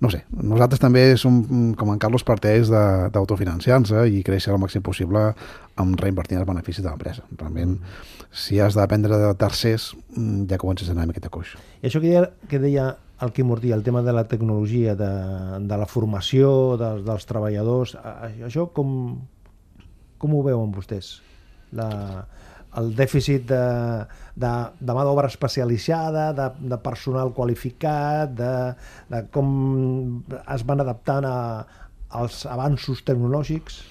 No 0.00 0.10
sé, 0.10 0.24
nosaltres 0.34 0.80
també 0.82 1.04
som, 1.20 1.36
com 1.78 1.92
en 1.92 2.00
Carlos, 2.02 2.24
parteix 2.26 2.72
d'autofinanciar-se 2.72 4.06
i 4.10 4.24
créixer 4.26 4.54
el 4.54 4.60
màxim 4.62 4.82
possible 4.84 5.28
amb 5.80 6.00
reinvertir 6.00 6.40
els 6.40 6.48
beneficis 6.48 6.82
de 6.82 6.90
l'empresa. 6.90 7.24
Realment, 7.36 7.76
si 8.32 8.58
has 8.60 8.74
de 8.74 8.82
dependre 8.82 9.20
de 9.20 9.30
tercers, 9.38 9.92
ja 10.50 10.58
comences 10.60 10.88
a 10.88 10.96
anar 10.96 11.06
amb 11.06 11.14
aquesta 11.14 11.32
coix. 11.32 11.54
I 11.82 11.90
això 11.90 12.02
que 12.02 12.10
deia, 12.10 12.26
que 12.50 12.60
deia 12.62 12.88
el 13.22 13.32
Quim 13.32 13.52
Ortí, 13.54 13.70
el 13.72 13.84
tema 13.86 14.02
de 14.02 14.12
la 14.12 14.26
tecnologia, 14.28 14.96
de, 14.98 15.12
de 15.60 15.78
la 15.78 15.86
formació 15.86 16.74
dels, 16.80 17.04
dels 17.06 17.28
treballadors, 17.30 17.94
això 18.48 18.66
com, 18.74 18.90
com 20.24 20.38
ho 20.38 20.42
veuen 20.46 20.72
vostès? 20.72 21.18
La, 21.76 21.90
el 22.80 22.90
dèficit 22.96 23.44
de, 23.50 23.62
de, 24.40 24.52
de 24.80 24.96
mà 24.96 25.04
d'obra 25.06 25.28
especialitzada, 25.30 26.30
de, 26.36 26.50
de 26.72 26.78
personal 26.82 27.34
qualificat, 27.36 28.32
de, 28.38 28.52
de 29.12 29.24
com 29.34 29.48
es 30.40 30.64
van 30.66 30.82
adaptant 30.84 31.28
a, 31.28 31.38
als 32.14 32.44
avanços 32.48 33.04
tecnològics? 33.06 33.82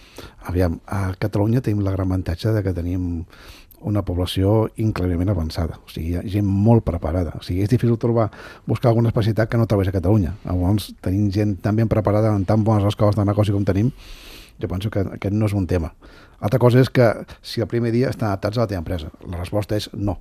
Aviam, 0.50 0.80
a 0.88 1.12
Catalunya 1.22 1.62
tenim 1.62 1.84
la 1.86 1.94
gran 1.94 2.10
avantatge 2.10 2.54
de 2.56 2.64
que 2.66 2.74
tenim 2.76 3.26
una 3.84 4.04
població 4.08 4.70
increïblement 4.80 5.34
avançada, 5.34 5.76
o 5.84 5.92
sigui, 5.92 6.14
hi 6.14 6.18
ha 6.18 6.24
gent 6.38 6.48
molt 6.48 6.86
preparada. 6.88 7.34
O 7.36 7.44
sigui, 7.44 7.66
és 7.66 7.72
difícil 7.72 7.98
trobar, 8.00 8.30
buscar 8.70 8.94
alguna 8.94 9.12
especialitat 9.12 9.52
que 9.52 9.60
no 9.60 9.68
trobés 9.68 9.92
a 9.92 9.96
Catalunya. 9.96 10.38
Llavors, 10.46 10.94
tenim 11.04 11.28
gent 11.36 11.58
tan 11.64 11.76
ben 11.76 11.92
preparada 11.92 12.32
en 12.32 12.46
tan 12.48 12.64
bones 12.64 12.88
escoles 12.88 13.20
de 13.20 13.28
negoci 13.28 13.52
com 13.52 13.68
tenim, 13.68 13.92
jo 14.62 14.70
penso 14.70 14.92
que 14.94 15.06
aquest 15.18 15.36
no 15.36 15.50
és 15.50 15.56
un 15.58 15.66
tema. 15.68 15.94
Altra 16.44 16.60
cosa 16.60 16.82
és 16.84 16.92
que 16.92 17.10
si 17.42 17.64
el 17.64 17.70
primer 17.72 17.94
dia 17.96 18.12
estan 18.12 18.30
adaptats 18.30 18.58
a 18.60 18.66
la 18.66 18.72
teva 18.72 18.84
empresa. 18.84 19.12
La 19.30 19.40
resposta 19.40 19.78
és 19.80 19.90
no, 19.94 20.18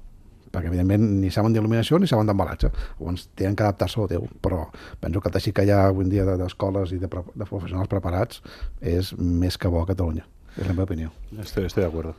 perquè 0.53 0.69
evidentment 0.71 1.05
ni 1.23 1.31
saben 1.35 1.55
d'il·luminació 1.55 1.99
ni 1.99 2.09
saben 2.11 2.29
d'embalatge. 2.29 2.71
Llavors 3.01 3.27
tenen 3.39 3.57
que 3.57 3.65
adaptar-se 3.67 4.01
al 4.01 4.11
teu, 4.11 4.27
però 4.45 4.67
penso 5.01 5.21
que 5.21 5.33
el 5.33 5.37
teixit 5.39 5.57
que 5.57 5.65
hi 5.67 5.73
ha 5.73 5.87
avui 5.89 6.09
dia 6.13 6.27
d'escoles 6.29 6.93
i 6.93 7.01
de, 7.03 7.09
de 7.09 7.49
professionals 7.49 7.91
preparats 7.91 8.43
és 8.81 9.15
més 9.19 9.59
que 9.59 9.73
bo 9.73 9.83
a 9.83 9.89
Catalunya. 9.89 10.27
És 10.59 10.67
la 10.67 10.77
meva 10.77 10.87
opinió. 10.91 11.13
Estoy, 11.41 11.67
estoy 11.71 11.87
d'acord. 11.87 12.13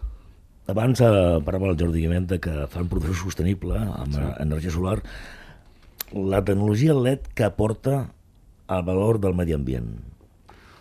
Abans 0.71 1.01
eh, 1.03 1.11
parlava 1.45 1.69
el 1.73 1.77
Jordi 1.79 2.01
Guiment 2.01 2.29
que 2.41 2.67
fan 2.71 2.89
producció 2.89 3.27
sostenible 3.27 3.77
amb 3.77 4.15
sí. 4.15 4.25
energia 4.41 4.73
solar. 4.73 4.97
La 6.13 6.41
tecnologia 6.45 6.95
LED 6.95 7.29
que 7.35 7.45
aporta 7.45 8.07
al 8.67 8.83
valor 8.87 9.19
del 9.21 9.35
medi 9.37 9.53
ambient 9.53 10.12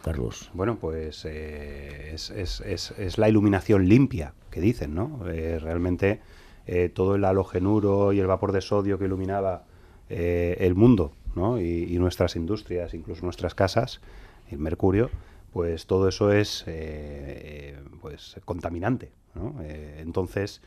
Carlos? 0.03 0.51
Bueno, 0.53 0.77
pues 0.79 1.25
eh, 1.25 2.13
es, 2.15 3.19
la 3.19 3.29
iluminación 3.29 3.89
limpia 3.89 4.35
que 4.51 4.61
dicen, 4.61 4.95
¿no? 4.95 5.21
Eh, 5.29 5.59
realmente 5.61 6.21
eh, 6.67 6.89
todo 6.89 7.15
el 7.15 7.25
halogenuro 7.25 8.13
y 8.13 8.21
el 8.21 8.27
vapor 8.27 8.53
de 8.53 8.61
sodio 8.61 8.99
que 8.99 9.05
iluminaba 9.05 9.65
eh, 10.11 10.57
el 10.61 10.75
mundo, 10.75 11.13
¿no? 11.35 11.61
Y, 11.61 11.85
y, 11.85 11.99
nuestras 11.99 12.37
industrias, 12.37 12.95
incluso 12.95 13.25
nuestras 13.25 13.55
casas, 13.55 14.01
el 14.51 14.59
mercurio, 14.59 15.09
pues 15.53 15.87
todo 15.87 16.09
eso 16.09 16.33
es 16.33 16.65
pues 18.01 18.37
contaminante, 18.45 19.13
¿no? 19.35 19.55
Entonces 19.99 20.63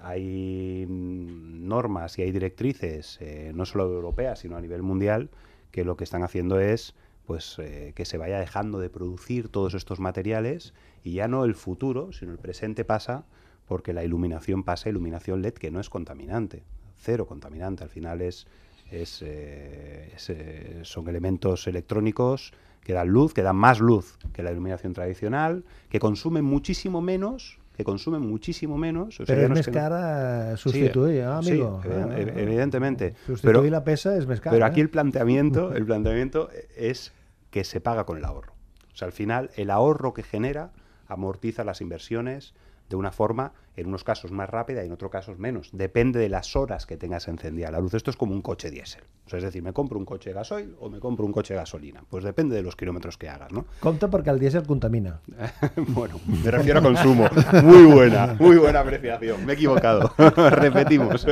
hay 0.00 0.86
normas 0.88 2.18
y 2.18 2.22
hay 2.22 2.30
directrices, 2.30 3.18
no 3.52 3.66
solo 3.66 3.84
europeas, 3.92 4.40
sino 4.40 4.56
a 4.56 4.60
nivel 4.60 4.82
mundial, 4.82 5.28
que 5.72 5.84
lo 5.84 5.96
que 5.96 6.04
están 6.04 6.22
haciendo 6.22 6.60
es 6.60 6.94
pues 7.26 7.56
eh, 7.58 7.92
que 7.94 8.04
se 8.04 8.18
vaya 8.18 8.38
dejando 8.38 8.78
de 8.78 8.90
producir 8.90 9.48
todos 9.48 9.74
estos 9.74 10.00
materiales 10.00 10.74
y 11.04 11.12
ya 11.12 11.28
no 11.28 11.44
el 11.44 11.54
futuro, 11.54 12.12
sino 12.12 12.32
el 12.32 12.38
presente 12.38 12.84
pasa 12.84 13.24
porque 13.66 13.92
la 13.92 14.04
iluminación 14.04 14.64
pasa 14.64 14.88
iluminación 14.88 15.42
LED 15.42 15.54
que 15.54 15.70
no 15.70 15.80
es 15.80 15.88
contaminante, 15.88 16.64
cero 16.98 17.26
contaminante, 17.26 17.84
al 17.84 17.90
final 17.90 18.20
es, 18.20 18.46
es, 18.90 19.22
eh, 19.22 20.12
es 20.14 20.30
eh, 20.30 20.80
son 20.82 21.08
elementos 21.08 21.66
electrónicos 21.66 22.52
que 22.82 22.92
dan 22.92 23.08
luz, 23.08 23.32
que 23.32 23.42
dan 23.42 23.56
más 23.56 23.78
luz 23.78 24.18
que 24.32 24.42
la 24.42 24.50
iluminación 24.50 24.92
tradicional, 24.92 25.64
que 25.88 26.00
consumen 26.00 26.44
muchísimo 26.44 27.00
menos 27.00 27.58
que 27.82 27.84
consumen 27.84 28.22
muchísimo 28.22 28.78
menos. 28.78 29.18
O 29.20 29.26
sea, 29.26 29.34
Però 29.34 29.40
ya 29.42 29.44
és 29.44 29.50
no 29.50 29.56
més 29.58 29.66
que- 29.66 29.72
cara 29.74 30.56
substituir, 30.56 31.16
Sí, 31.16 31.20
ah, 31.26 31.38
amigo. 31.38 31.80
sí, 31.82 31.88
Ah, 31.90 32.06
ah, 32.10 32.18
evidentemente. 32.18 33.14
Sustituir 33.26 33.56
Pero- 33.56 33.70
la 33.70 33.82
pesa 33.84 34.16
car. 34.40 34.52
Pero 34.52 34.64
eh? 34.64 34.68
aquí 34.68 34.80
el 34.80 34.88
planteamiento, 34.90 35.72
el 35.76 35.84
planteamiento 35.84 36.48
es 36.76 37.12
que 37.50 37.64
se 37.64 37.80
paga 37.80 38.04
con 38.04 38.16
el 38.18 38.24
ahorro. 38.24 38.52
O 38.92 38.96
sea, 38.96 39.06
al 39.06 39.12
final, 39.12 39.50
el 39.56 39.70
ahorro 39.70 40.14
que 40.14 40.22
genera 40.22 40.70
amortiza 41.08 41.64
las 41.64 41.80
inversiones 41.80 42.54
de 42.92 42.96
una 42.96 43.10
forma, 43.10 43.52
en 43.74 43.86
unos 43.88 44.04
casos 44.04 44.30
más 44.30 44.48
rápida 44.48 44.82
y 44.82 44.86
en 44.86 44.92
otros 44.92 45.10
casos 45.10 45.38
menos. 45.38 45.70
Depende 45.72 46.18
de 46.18 46.28
las 46.28 46.54
horas 46.56 46.86
que 46.86 46.96
tengas 46.96 47.26
encendida 47.26 47.70
la 47.70 47.80
luz. 47.80 47.94
Esto 47.94 48.10
es 48.10 48.16
como 48.16 48.34
un 48.34 48.42
coche 48.42 48.70
diésel. 48.70 49.02
O 49.26 49.30
sea, 49.30 49.38
es 49.38 49.44
decir, 49.44 49.62
¿me 49.62 49.72
compro 49.72 49.98
un 49.98 50.04
coche 50.04 50.30
de 50.30 50.34
gasoil 50.34 50.76
o 50.78 50.90
me 50.90 51.00
compro 51.00 51.24
un 51.24 51.32
coche 51.32 51.54
de 51.54 51.60
gasolina? 51.60 52.04
Pues 52.08 52.22
depende 52.22 52.54
de 52.54 52.62
los 52.62 52.76
kilómetros 52.76 53.16
que 53.16 53.28
hagas, 53.28 53.50
¿no? 53.50 53.64
Compte 53.80 54.08
perquè 54.12 54.30
el 54.30 54.38
dièsel 54.38 54.66
contamina. 54.66 55.20
bueno, 55.88 56.20
me 56.26 56.50
refiero 56.50 56.80
a 56.80 56.82
consumo. 56.82 57.28
Muy 57.62 57.84
buena, 57.84 58.36
muy 58.38 58.56
buena 58.58 58.80
apreciación. 58.80 59.44
Me 59.46 59.52
he 59.52 59.56
equivocado. 59.56 60.12
Repetimos. 60.50 61.26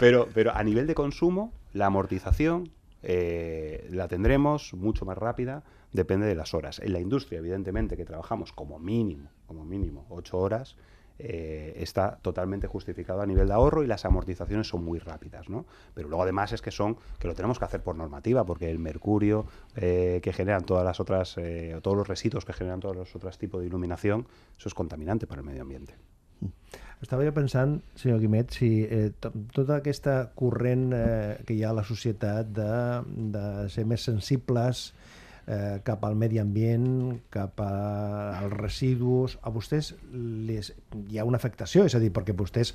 pero, 0.00 0.28
pero 0.34 0.54
a 0.54 0.62
nivel 0.64 0.86
de 0.86 0.94
consumo, 0.94 1.52
la 1.72 1.86
amortización 1.86 2.70
eh, 3.02 3.86
la 3.90 4.08
tendremos 4.08 4.74
mucho 4.74 5.04
más 5.04 5.16
rápida, 5.16 5.62
depende 5.92 6.26
de 6.26 6.34
las 6.34 6.54
horas. 6.54 6.78
En 6.80 6.92
la 6.92 7.00
industria, 7.00 7.38
evidentemente, 7.38 7.96
que 7.96 8.04
trabajamos 8.04 8.52
como 8.52 8.78
mínimo, 8.78 9.30
como 9.46 9.64
mínimo, 9.64 10.06
ocho 10.10 10.38
horas, 10.38 10.76
eh, 11.20 11.74
está 11.78 12.18
totalmente 12.22 12.68
justificado 12.68 13.20
a 13.20 13.26
nivel 13.26 13.48
de 13.48 13.54
ahorro 13.54 13.82
y 13.82 13.88
las 13.88 14.04
amortizaciones 14.04 14.68
son 14.68 14.84
muy 14.84 15.00
rápidas, 15.00 15.48
¿no? 15.48 15.66
Pero 15.94 16.08
luego 16.08 16.22
además 16.22 16.52
es 16.52 16.62
que 16.62 16.70
son 16.70 16.96
que 17.18 17.26
lo 17.26 17.34
tenemos 17.34 17.58
que 17.58 17.64
hacer 17.64 17.82
por 17.82 17.96
normativa, 17.96 18.44
porque 18.44 18.70
el 18.70 18.78
mercurio 18.78 19.44
eh, 19.74 20.20
que 20.22 20.32
generan 20.32 20.64
todas 20.64 20.84
las 20.84 21.00
otras, 21.00 21.36
eh, 21.36 21.76
todos 21.82 21.96
los 21.96 22.06
residuos 22.06 22.44
que 22.44 22.52
generan 22.52 22.78
todos 22.78 22.94
los 22.94 23.16
otros 23.16 23.36
tipos 23.36 23.60
de 23.60 23.66
iluminación, 23.66 24.28
eso 24.56 24.68
es 24.68 24.74
contaminante 24.74 25.26
para 25.26 25.40
el 25.40 25.46
medio 25.46 25.62
ambiente. 25.62 25.94
Estava 27.02 27.22
jo 27.22 27.30
pensant, 27.30 27.82
senyor 27.94 28.18
Guimet, 28.18 28.50
si 28.50 28.82
eh, 28.82 29.12
to- 29.22 29.30
tota 29.54 29.76
aquesta 29.78 30.32
corrent 30.34 30.92
eh, 30.94 31.36
que 31.46 31.54
hi 31.54 31.62
ha 31.62 31.70
a 31.70 31.76
la 31.76 31.84
societat 31.86 32.46
de, 32.50 32.70
de 33.34 33.42
ser 33.70 33.84
més 33.86 34.02
sensibles 34.02 34.92
eh, 35.48 35.80
cap 35.84 36.04
al 36.04 36.14
medi 36.20 36.38
ambient, 36.38 37.18
cap 37.32 37.58
a, 37.64 37.72
als 38.42 38.52
residus, 38.58 39.38
a 39.42 39.50
vostès 39.54 39.94
les, 40.12 40.72
hi 41.08 41.18
ha 41.18 41.24
una 41.28 41.40
afectació, 41.40 41.86
és 41.88 41.96
a 41.96 42.02
dir, 42.02 42.12
perquè 42.12 42.36
vostès 42.36 42.74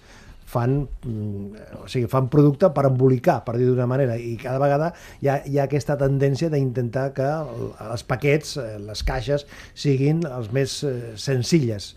fan, 0.53 0.81
mm, 1.07 1.62
o 1.79 1.88
sigui, 1.88 2.09
fan 2.12 2.27
producte 2.29 2.67
per 2.75 2.83
embolicar, 2.89 3.39
per 3.45 3.55
dir 3.57 3.69
d'una 3.69 3.86
manera, 3.88 4.17
i 4.19 4.36
cada 4.41 4.59
vegada 4.59 4.89
hi 5.21 5.29
ha, 5.31 5.38
hi 5.47 5.57
ha 5.62 5.63
aquesta 5.69 5.95
tendència 5.97 6.49
d'intentar 6.51 7.13
que 7.15 7.23
el- 7.23 7.71
els 7.91 8.03
paquets, 8.03 8.57
eh, 8.57 8.77
les 8.83 9.03
caixes, 9.07 9.47
siguin 9.73 10.25
els 10.27 10.51
més 10.51 10.81
eh, 10.83 11.13
senzilles. 11.15 11.93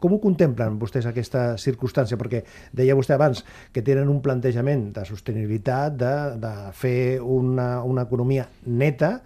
Com 0.00 0.12
ho 0.14 0.18
contemplen 0.22 0.78
vostès 0.80 1.04
aquesta 1.08 1.56
circumstància? 1.60 2.16
Perquè 2.16 2.44
deia 2.72 2.94
vostè 2.96 3.16
abans 3.16 3.42
que 3.74 3.82
tenen 3.84 4.08
un 4.08 4.20
plantejament 4.24 4.92
de 4.96 5.02
sostenibilitat, 5.04 5.96
de, 5.98 6.12
de 6.40 6.52
fer 6.72 7.18
una, 7.20 7.82
una 7.84 8.04
economia 8.06 8.46
neta. 8.64 9.18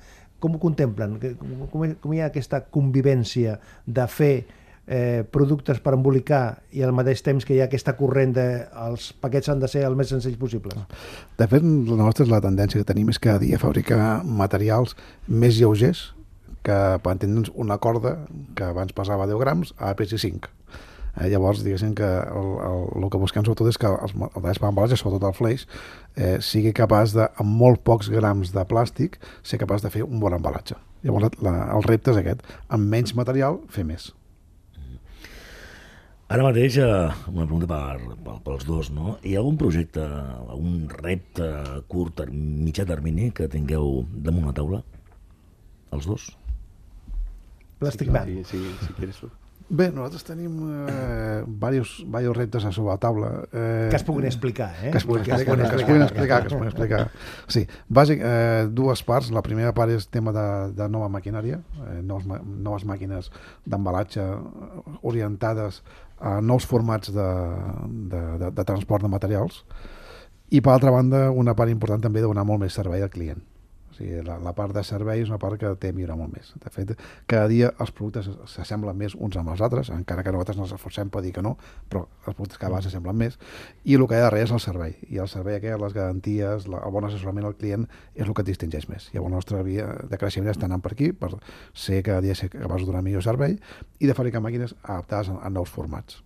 Com 0.43 0.57
ho 0.57 0.61
contemplen? 0.63 1.17
Com, 1.39 1.53
com, 1.71 1.85
hi- 1.87 1.95
ha 2.21 2.27
aquesta 2.33 2.59
convivència 2.75 3.59
de 3.87 4.07
fer 4.11 4.33
eh, 4.87 5.23
productes 5.31 5.79
per 5.81 5.93
embolicar 5.95 6.59
i 6.75 6.83
al 6.83 6.91
mateix 6.97 7.23
temps 7.23 7.47
que 7.47 7.55
hi 7.55 7.61
ha 7.63 7.69
aquesta 7.71 7.95
corrent 7.99 8.33
de 8.35 8.47
els 8.89 9.13
paquets 9.23 9.49
han 9.53 9.63
de 9.63 9.69
ser 9.71 9.85
el 9.87 9.95
més 9.97 10.11
senzills 10.11 10.41
possibles? 10.41 10.75
De 11.39 11.47
fet, 11.47 11.63
la 11.63 12.01
nostra 12.03 12.27
la 12.33 12.43
tendència 12.43 12.83
que 12.83 12.89
tenim 12.91 13.13
és 13.15 13.21
cada 13.23 13.39
dia 13.45 13.61
fabricar 13.63 14.25
materials 14.27 14.97
més 15.29 15.55
lleugers 15.61 16.09
que, 16.63 16.75
per 17.03 17.15
entendre'ns, 17.17 17.51
una 17.59 17.79
corda 17.83 18.17
que 18.59 18.67
abans 18.67 18.93
pesava 18.95 19.27
10 19.31 19.39
grams 19.41 19.73
a 19.79 19.95
pesi 19.99 20.19
5. 20.19 20.51
Eh, 21.21 21.29
llavors, 21.29 21.61
diguéssim 21.65 21.93
que 21.99 22.07
el, 22.09 22.47
el, 22.65 22.87
el 23.03 23.11
que 23.13 23.19
busquem 23.21 23.45
sobretot 23.45 23.69
és 23.69 23.77
que 23.81 23.91
els, 23.91 24.15
el 24.17 24.41
talls 24.47 24.61
per 24.63 24.71
embalatge, 24.71 24.97
sobretot 24.97 25.27
el 25.29 25.37
fleix, 25.37 25.67
eh, 26.17 26.39
sigui 26.41 26.73
capaç 26.73 27.13
de, 27.19 27.27
amb 27.43 27.53
molt 27.61 27.83
pocs 27.85 28.09
grams 28.13 28.55
de 28.55 28.65
plàstic, 28.71 29.19
ser 29.45 29.61
capaç 29.61 29.85
de 29.85 29.91
fer 29.93 30.07
un 30.07 30.23
bon 30.23 30.33
embalatge. 30.39 30.79
Llavors, 31.05 31.37
la, 31.45 31.53
el 31.77 31.85
repte 31.85 32.15
és 32.15 32.21
aquest. 32.23 32.45
Amb 32.73 32.89
menys 32.89 33.13
material, 33.19 33.61
fer 33.69 33.85
més. 33.85 34.09
Ara 36.33 36.47
mateix, 36.47 36.79
eh, 36.81 37.11
una 37.29 37.45
pregunta 37.45 37.67
per, 37.69 38.17
per, 38.25 38.39
pels 38.47 38.65
dos, 38.65 38.89
no? 38.95 39.19
Hi 39.21 39.35
ha 39.37 39.43
algun 39.43 39.59
projecte, 39.61 40.01
algun 40.01 40.87
repte 40.89 41.45
curt, 41.93 42.23
mitjà 42.33 42.87
termini 42.89 43.29
que 43.37 43.51
tingueu 43.53 44.07
damunt 44.09 44.49
la 44.49 44.55
taula? 44.57 44.81
Els 45.93 46.09
dos? 46.09 46.31
Plastic 47.83 48.09
Sí, 48.09 48.15
Band. 48.15 48.33
sí, 48.49 48.63
sí, 48.63 48.63
si 48.87 48.95
quieres. 48.97 49.21
Bé, 49.69 49.91
nosaltres 49.93 50.25
tenim 50.25 50.55
eh, 50.89 51.43
diversos, 51.47 52.03
diversos 52.05 52.37
reptes 52.37 52.65
a 52.65 52.73
sobre 52.73 52.93
la 52.93 52.99
taula. 52.99 53.31
Eh, 53.53 53.89
Que 53.91 53.97
es 53.97 54.05
puguin 54.05 54.27
explicar, 54.27 54.73
eh? 54.83 54.91
que 54.91 54.99
es 54.99 55.05
puguin 55.05 55.25
Que 55.25 55.33
es 55.33 55.41
explicar, 55.41 55.71
que 55.71 55.77
es 55.77 55.85
puguin 55.85 56.03
explicar, 56.03 56.41
que 56.43 56.49
es 56.49 56.55
puguin 56.55 56.69
explicar. 56.69 57.11
Sí, 57.47 57.67
bàsic, 57.89 58.21
eh, 58.23 58.67
dues 58.71 59.03
parts. 59.03 59.31
La 59.31 59.43
primera 59.43 59.73
part 59.75 59.93
és 59.93 60.09
tema 60.09 60.33
de, 60.33 60.47
de 60.77 60.89
nova 60.89 61.09
maquinària, 61.09 61.61
eh, 61.87 62.01
noves, 62.03 62.27
noves 62.43 62.85
màquines 62.89 63.31
d'embalatge 63.65 64.23
eh, 64.23 64.99
orientades 65.03 65.83
a 66.21 66.41
nous 66.41 66.67
formats 66.67 67.13
de, 67.13 67.29
de, 67.89 68.23
de, 68.39 68.51
de 68.51 68.65
transport 68.65 69.03
de 69.03 69.11
materials 69.11 69.65
i 70.51 70.61
per 70.61 70.75
altra 70.77 70.93
banda 70.95 71.31
una 71.31 71.57
part 71.59 71.73
important 71.73 72.03
també 72.03 72.21
de 72.21 72.29
donar 72.29 72.45
molt 72.47 72.63
més 72.63 72.77
servei 72.77 73.03
al 73.03 73.11
client 73.11 73.41
o 73.93 73.97
sigui, 73.99 74.23
la, 74.25 74.39
la 74.41 74.55
part 74.57 74.73
de 74.75 74.83
servei 74.89 75.21
és 75.23 75.29
una 75.31 75.39
part 75.39 75.61
que 75.61 75.69
té 75.79 75.91
a 75.93 75.97
millorar 75.97 76.17
molt 76.19 76.33
més. 76.33 76.51
De 76.65 76.71
fet, 76.73 76.95
cada 77.31 77.47
dia 77.53 77.69
els 77.79 77.93
productes 77.93 78.31
s'assemblen 78.51 78.97
més 78.99 79.15
uns 79.15 79.37
amb 79.37 79.53
els 79.53 79.61
altres, 79.63 79.91
encara 79.93 80.25
que 80.25 80.33
nosaltres 80.33 80.59
ens 80.65 80.73
esforcem 80.75 81.11
per 81.13 81.23
dir 81.23 81.35
que 81.37 81.45
no, 81.45 81.55
però 81.93 82.07
els 82.27 82.35
productes 82.35 82.57
cada 82.59 82.73
vegada 82.73 82.89
s'assemblen 82.89 83.21
més, 83.21 83.39
i 83.85 83.95
el 83.99 84.07
que 84.09 84.17
hi 84.17 84.23
ha 84.23 84.27
darrere 84.27 84.49
és 84.49 84.55
el 84.57 84.63
servei. 84.65 84.97
I 85.13 85.21
el 85.23 85.29
servei 85.29 85.61
aquest, 85.61 85.79
les 85.85 85.95
garanties, 85.97 86.67
la, 86.73 86.81
el 86.89 86.97
bon 86.97 87.07
assessorament 87.11 87.47
al 87.51 87.57
client, 87.61 87.87
és 88.17 88.27
el 88.27 88.33
que 88.35 88.43
et 88.43 88.51
distingeix 88.51 88.89
més. 88.89 89.11
Llavors, 89.13 89.31
la 89.31 89.37
nostra 89.37 89.63
via 89.69 89.87
de 90.09 90.19
creixement 90.19 90.51
està 90.51 90.67
anant 90.71 90.83
per 90.83 90.95
aquí, 90.97 91.13
per 91.13 91.35
ser 91.75 92.03
cada 92.03 92.25
dia 92.25 92.35
ser 92.35 92.49
capaç 92.57 92.83
de 92.87 92.91
donar 92.91 93.05
millor 93.05 93.23
servei 93.23 93.59
i 94.01 94.09
de 94.09 94.15
fabricar 94.17 94.41
màquines 94.43 94.73
adaptades 94.83 95.29
a, 95.35 95.39
a 95.45 95.51
nous 95.53 95.69
formats. 95.71 96.23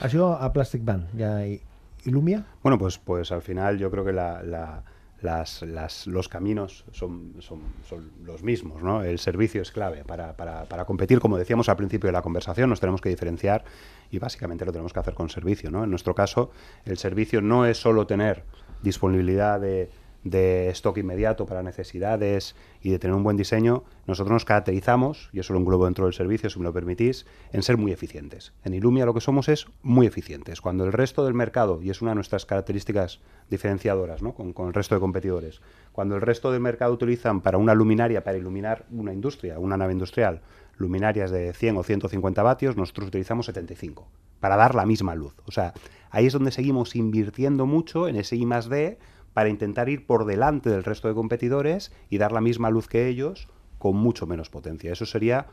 Això 0.00 0.32
a 0.40 0.48
Plastic 0.52 0.82
Band, 0.84 1.12
ja 1.20 1.36
hi 1.44 1.60
Illumia? 2.08 2.46
Bueno, 2.62 2.78
pues, 2.78 2.96
pues 2.96 3.30
al 3.30 3.42
final 3.42 3.76
yo 3.76 3.90
creo 3.90 4.06
que 4.06 4.12
la, 4.14 4.42
la- 4.42 4.82
las, 5.22 5.62
las- 5.62 6.06
los 6.06 6.28
caminos 6.28 6.84
son, 6.92 7.34
son, 7.40 7.60
son 7.88 8.10
los 8.24 8.42
mismos, 8.42 8.82
¿no? 8.82 9.02
El 9.02 9.18
servicio 9.18 9.60
es 9.62 9.70
clave 9.70 10.04
para, 10.04 10.36
para- 10.36 10.64
para 10.64 10.84
competir, 10.84 11.20
como 11.20 11.36
decíamos 11.36 11.68
al 11.68 11.76
principio 11.76 12.08
de 12.08 12.12
la 12.12 12.22
conversación, 12.22 12.70
nos 12.70 12.80
tenemos 12.80 13.00
que 13.00 13.08
diferenciar 13.08 13.64
y 14.10 14.18
básicamente 14.18 14.64
lo 14.64 14.72
tenemos 14.72 14.92
que 14.92 15.00
hacer 15.00 15.14
con 15.14 15.28
servicio, 15.28 15.70
¿no? 15.70 15.84
En 15.84 15.90
nuestro 15.90 16.14
caso, 16.14 16.50
el 16.84 16.96
servicio 16.98 17.40
no 17.42 17.66
es 17.66 17.78
solo 17.78 18.06
tener 18.06 18.44
disponibilidad 18.82 19.60
de, 19.60 19.90
de 20.24 20.68
stock 20.70 20.98
inmediato 20.98 21.46
para 21.46 21.62
necesidades 21.62 22.54
y 22.82 22.90
de 22.90 22.98
tener 22.98 23.16
un 23.16 23.22
buen 23.22 23.36
diseño, 23.36 23.84
nosotros 24.06 24.32
nos 24.32 24.44
caracterizamos, 24.44 25.30
y 25.32 25.40
eso 25.40 25.52
lo 25.52 25.60
englobo 25.60 25.86
dentro 25.86 26.04
del 26.04 26.14
servicio, 26.14 26.50
si 26.50 26.58
me 26.58 26.64
lo 26.64 26.72
permitís, 26.72 27.26
en 27.52 27.62
ser 27.62 27.76
muy 27.76 27.92
eficientes. 27.92 28.52
En 28.64 28.74
Illumia 28.74 29.06
lo 29.06 29.14
que 29.14 29.20
somos 29.20 29.48
es 29.48 29.66
muy 29.82 30.06
eficientes. 30.06 30.60
Cuando 30.60 30.84
el 30.84 30.92
resto 30.92 31.24
del 31.24 31.34
mercado, 31.34 31.80
y 31.82 31.90
es 31.90 32.02
una 32.02 32.10
de 32.12 32.16
nuestras 32.16 32.46
características 32.46 33.20
diferenciadoras 33.48 34.22
¿no? 34.22 34.34
con, 34.34 34.52
con 34.52 34.68
el 34.68 34.74
resto 34.74 34.94
de 34.94 35.00
competidores, 35.00 35.60
cuando 35.92 36.16
el 36.16 36.22
resto 36.22 36.52
del 36.52 36.60
mercado 36.60 36.92
utilizan 36.92 37.40
para 37.40 37.58
una 37.58 37.74
luminaria, 37.74 38.22
para 38.22 38.38
iluminar 38.38 38.84
una 38.90 39.12
industria, 39.12 39.58
una 39.58 39.76
nave 39.76 39.92
industrial, 39.92 40.42
luminarias 40.76 41.30
de 41.30 41.52
100 41.52 41.76
o 41.76 41.82
150 41.82 42.42
vatios, 42.42 42.76
nosotros 42.76 43.08
utilizamos 43.08 43.46
75 43.46 44.08
para 44.40 44.56
dar 44.56 44.74
la 44.74 44.86
misma 44.86 45.14
luz. 45.14 45.34
O 45.44 45.52
sea, 45.52 45.74
ahí 46.10 46.26
es 46.26 46.32
donde 46.32 46.50
seguimos 46.50 46.96
invirtiendo 46.96 47.66
mucho 47.66 48.08
en 48.08 48.16
ese 48.16 48.36
I 48.36 48.46
más 48.46 48.68
D 48.68 48.98
para 49.34 49.48
intentar 49.48 49.88
ir 49.88 50.06
por 50.06 50.24
delante 50.26 50.70
del 50.70 50.84
resto 50.84 51.08
de 51.08 51.14
competidores 51.14 51.92
y 52.08 52.18
dar 52.18 52.32
la 52.32 52.40
misma 52.40 52.70
luz 52.70 52.88
que 52.88 53.08
ellos 53.08 53.48
con 53.78 53.96
mucho 53.96 54.26
menos 54.26 54.50
potencia. 54.50 54.92
Eso 54.92 55.06
sería 55.06 55.46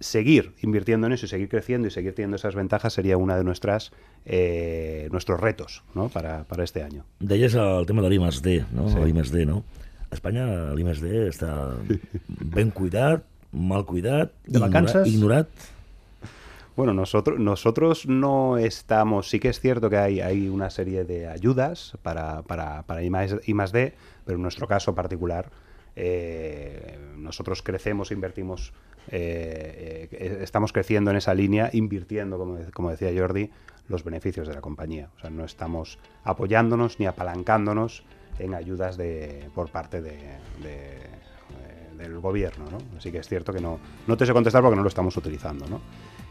seguir 0.00 0.54
invirtiendo 0.62 1.06
en 1.08 1.12
eso 1.14 1.26
y 1.26 1.28
seguir 1.28 1.48
creciendo 1.48 1.88
y 1.88 1.90
seguir 1.90 2.14
teniendo 2.14 2.36
esas 2.36 2.54
ventajas 2.54 2.92
sería 2.92 3.16
una 3.16 3.36
de 3.36 3.42
nuestras 3.42 3.90
eh, 4.26 5.08
nuestros 5.10 5.40
retos 5.40 5.82
¿no? 5.94 6.08
para, 6.08 6.44
para 6.44 6.62
este 6.62 6.82
año. 6.82 7.04
Deies 7.18 7.54
el 7.54 7.84
tema 7.86 8.02
de 8.02 8.10
l'I+D, 8.10 8.64
no? 8.72 8.88
Sí. 8.88 8.94
Sí. 8.94 9.12
L'I+D, 9.12 9.46
no? 9.46 9.64
A 10.10 10.14
Espanya 10.14 10.44
l'I+D 10.72 11.26
està 11.28 11.50
ben 12.54 12.70
cuidat, 12.70 13.24
mal 13.52 13.84
cuidat, 13.84 14.32
De 14.46 14.60
vacances? 14.62 15.08
ignorat. 15.10 15.48
Bueno, 16.78 16.94
nosotros, 16.94 17.40
nosotros 17.40 18.06
no 18.06 18.56
estamos, 18.56 19.28
sí 19.28 19.40
que 19.40 19.48
es 19.48 19.58
cierto 19.58 19.90
que 19.90 19.96
hay, 19.96 20.20
hay 20.20 20.48
una 20.48 20.70
serie 20.70 21.02
de 21.02 21.26
ayudas 21.26 21.98
para, 22.04 22.42
para, 22.42 22.84
para 22.84 23.02
I, 23.02 23.10
más, 23.10 23.34
más 23.48 23.72
D, 23.72 23.94
pero 24.24 24.36
en 24.36 24.42
nuestro 24.42 24.68
caso 24.68 24.94
particular, 24.94 25.50
eh, 25.96 26.96
nosotros 27.16 27.64
crecemos, 27.64 28.12
invertimos, 28.12 28.72
eh, 29.08 30.06
eh, 30.12 30.38
estamos 30.40 30.72
creciendo 30.72 31.10
en 31.10 31.16
esa 31.16 31.34
línea, 31.34 31.68
invirtiendo, 31.72 32.38
como, 32.38 32.58
como 32.72 32.92
decía 32.92 33.10
Jordi, 33.12 33.50
los 33.88 34.04
beneficios 34.04 34.46
de 34.46 34.54
la 34.54 34.60
compañía. 34.60 35.08
O 35.16 35.20
sea, 35.20 35.30
no 35.30 35.44
estamos 35.44 35.98
apoyándonos 36.22 37.00
ni 37.00 37.06
apalancándonos 37.06 38.04
en 38.38 38.54
ayudas 38.54 38.96
de, 38.96 39.50
por 39.52 39.68
parte 39.72 40.00
de, 40.00 40.12
de- 40.62 41.08
del 41.98 42.20
gobierno. 42.20 42.66
¿no? 42.70 42.78
Así 42.96 43.10
que 43.10 43.18
es 43.18 43.26
cierto 43.26 43.52
que 43.52 43.60
no, 43.60 43.80
no 44.06 44.16
te 44.16 44.24
sé 44.24 44.32
contestar 44.32 44.62
porque 44.62 44.76
no 44.76 44.82
lo 44.82 44.88
estamos 44.88 45.16
utilizando. 45.16 45.66
¿no? 45.66 45.80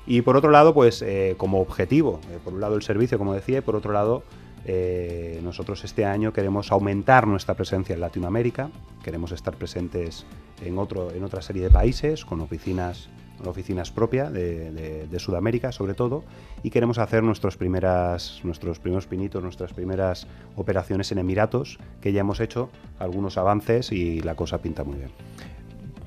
Y 0.08 0.22
por 0.22 0.38
otro 0.38 0.50
lado, 0.50 0.74
pues 0.74 1.02
eh, 1.02 1.36
como 1.38 1.60
objetivo, 1.60 2.22
eh, 2.32 2.40
por 2.42 2.54
un 2.54 2.62
lado 2.62 2.76
el 2.76 2.82
servicio, 2.82 3.18
como 3.18 3.34
decía, 3.34 3.58
y 3.58 3.62
por 3.62 3.76
otro 3.76 3.92
lado, 3.92 4.24
eh, 4.66 5.42
nosotros 5.44 5.84
este 5.84 6.06
año 6.06 6.32
queremos 6.32 6.72
aumentar 6.72 7.28
nuestra 7.28 7.56
presencia 7.56 7.94
en 7.94 8.00
Latinoamérica, 8.00 8.70
queremos 9.04 9.34
estar 9.34 9.56
presentes 9.56 10.26
en, 10.64 10.78
otro, 10.78 11.12
en 11.12 11.26
otra 11.26 11.42
serie 11.42 11.64
de 11.64 11.70
países, 11.70 12.24
con 12.24 12.40
oficinas, 12.40 13.10
con 13.38 13.50
oficinas 13.50 13.92
propias 13.92 14.32
de, 14.32 15.20
Sudamérica 15.20 15.74
sobre 15.74 15.94
todo, 15.94 16.24
y 16.64 16.70
queremos 16.70 17.00
hacer 17.00 17.22
nuestros, 17.22 17.58
primeras, 17.58 18.40
nuestros 18.44 18.80
primeros 18.80 19.08
pinitos, 19.08 19.44
nuestras 19.44 19.74
primeras 19.74 20.26
operaciones 20.56 21.12
en 21.12 21.18
Emiratos, 21.18 21.80
que 22.00 22.14
ya 22.14 22.22
hemos 22.22 22.40
hecho 22.40 22.70
algunos 22.98 23.38
avances 23.38 23.92
y 23.92 24.22
la 24.22 24.36
cosa 24.36 24.60
pinta 24.60 24.86
muy 24.86 24.98
bien. 24.98 25.12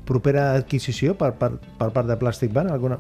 Propera 0.07 0.55
adquisició 0.55 1.17
per, 1.17 1.35
part 1.35 2.07
de 2.07 2.17
Plastic 2.17 2.53
Ban? 2.53 2.69
Alguna, 2.69 2.99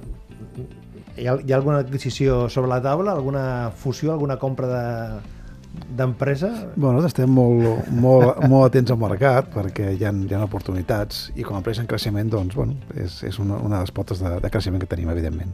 hi, 1.16 1.26
ha, 1.26 1.36
hi 1.40 1.52
ha 1.52 1.58
alguna 1.58 1.82
adquisició 1.84 2.48
sobre 2.48 2.70
la 2.70 2.80
taula? 2.84 3.12
Alguna 3.12 3.44
fusió, 3.76 4.12
alguna 4.12 4.38
compra 4.38 4.70
de 4.70 5.38
d'empresa? 5.70 6.48
Bueno, 6.74 6.98
nosaltres 6.98 7.12
estem 7.12 7.30
molt, 7.34 7.88
molt, 7.94 8.40
molt 8.50 8.66
atents 8.68 8.90
al 8.90 8.98
mercat 9.00 9.50
perquè 9.54 9.92
hi 9.94 10.04
ha, 10.06 10.12
hi 10.12 10.34
ha 10.34 10.42
oportunitats 10.42 11.28
i 11.38 11.46
com 11.46 11.56
a 11.56 11.60
empresa 11.60 11.82
en 11.84 11.88
creixement, 11.90 12.30
doncs, 12.32 12.56
bueno, 12.58 12.76
és, 12.94 13.20
és 13.26 13.38
una, 13.42 13.58
una 13.58 13.78
de 13.78 13.86
les 13.86 13.94
potes 13.94 14.22
de, 14.22 14.32
de 14.42 14.50
creixement 14.52 14.82
que 14.82 14.90
tenim, 14.90 15.10
evidentment. 15.12 15.52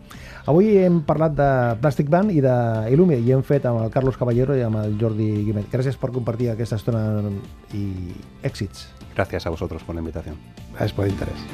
Avui 0.48 0.72
hem 0.80 1.00
parlat 1.06 1.36
de 1.36 1.48
Plastic 1.82 2.10
Ban 2.12 2.32
i 2.32 2.40
d'Illumia 2.44 3.20
i 3.20 3.32
hem 3.36 3.44
fet 3.46 3.68
amb 3.68 3.82
el 3.84 3.92
Carlos 3.94 4.18
Caballero 4.20 4.56
i 4.56 4.64
amb 4.66 4.80
el 4.82 4.96
Jordi 5.00 5.30
Guimet. 5.48 5.70
Gràcies 5.72 5.98
per 6.00 6.12
compartir 6.14 6.52
aquesta 6.52 6.80
estona 6.80 7.06
i 7.76 7.86
èxits. 8.46 8.88
Gracias 9.16 9.46
a 9.46 9.50
vosotros 9.50 9.82
por 9.82 9.96
la 9.96 10.04
invitación. 10.04 10.40
És 10.80 10.92
per 10.92 11.08
interès. 11.08 11.48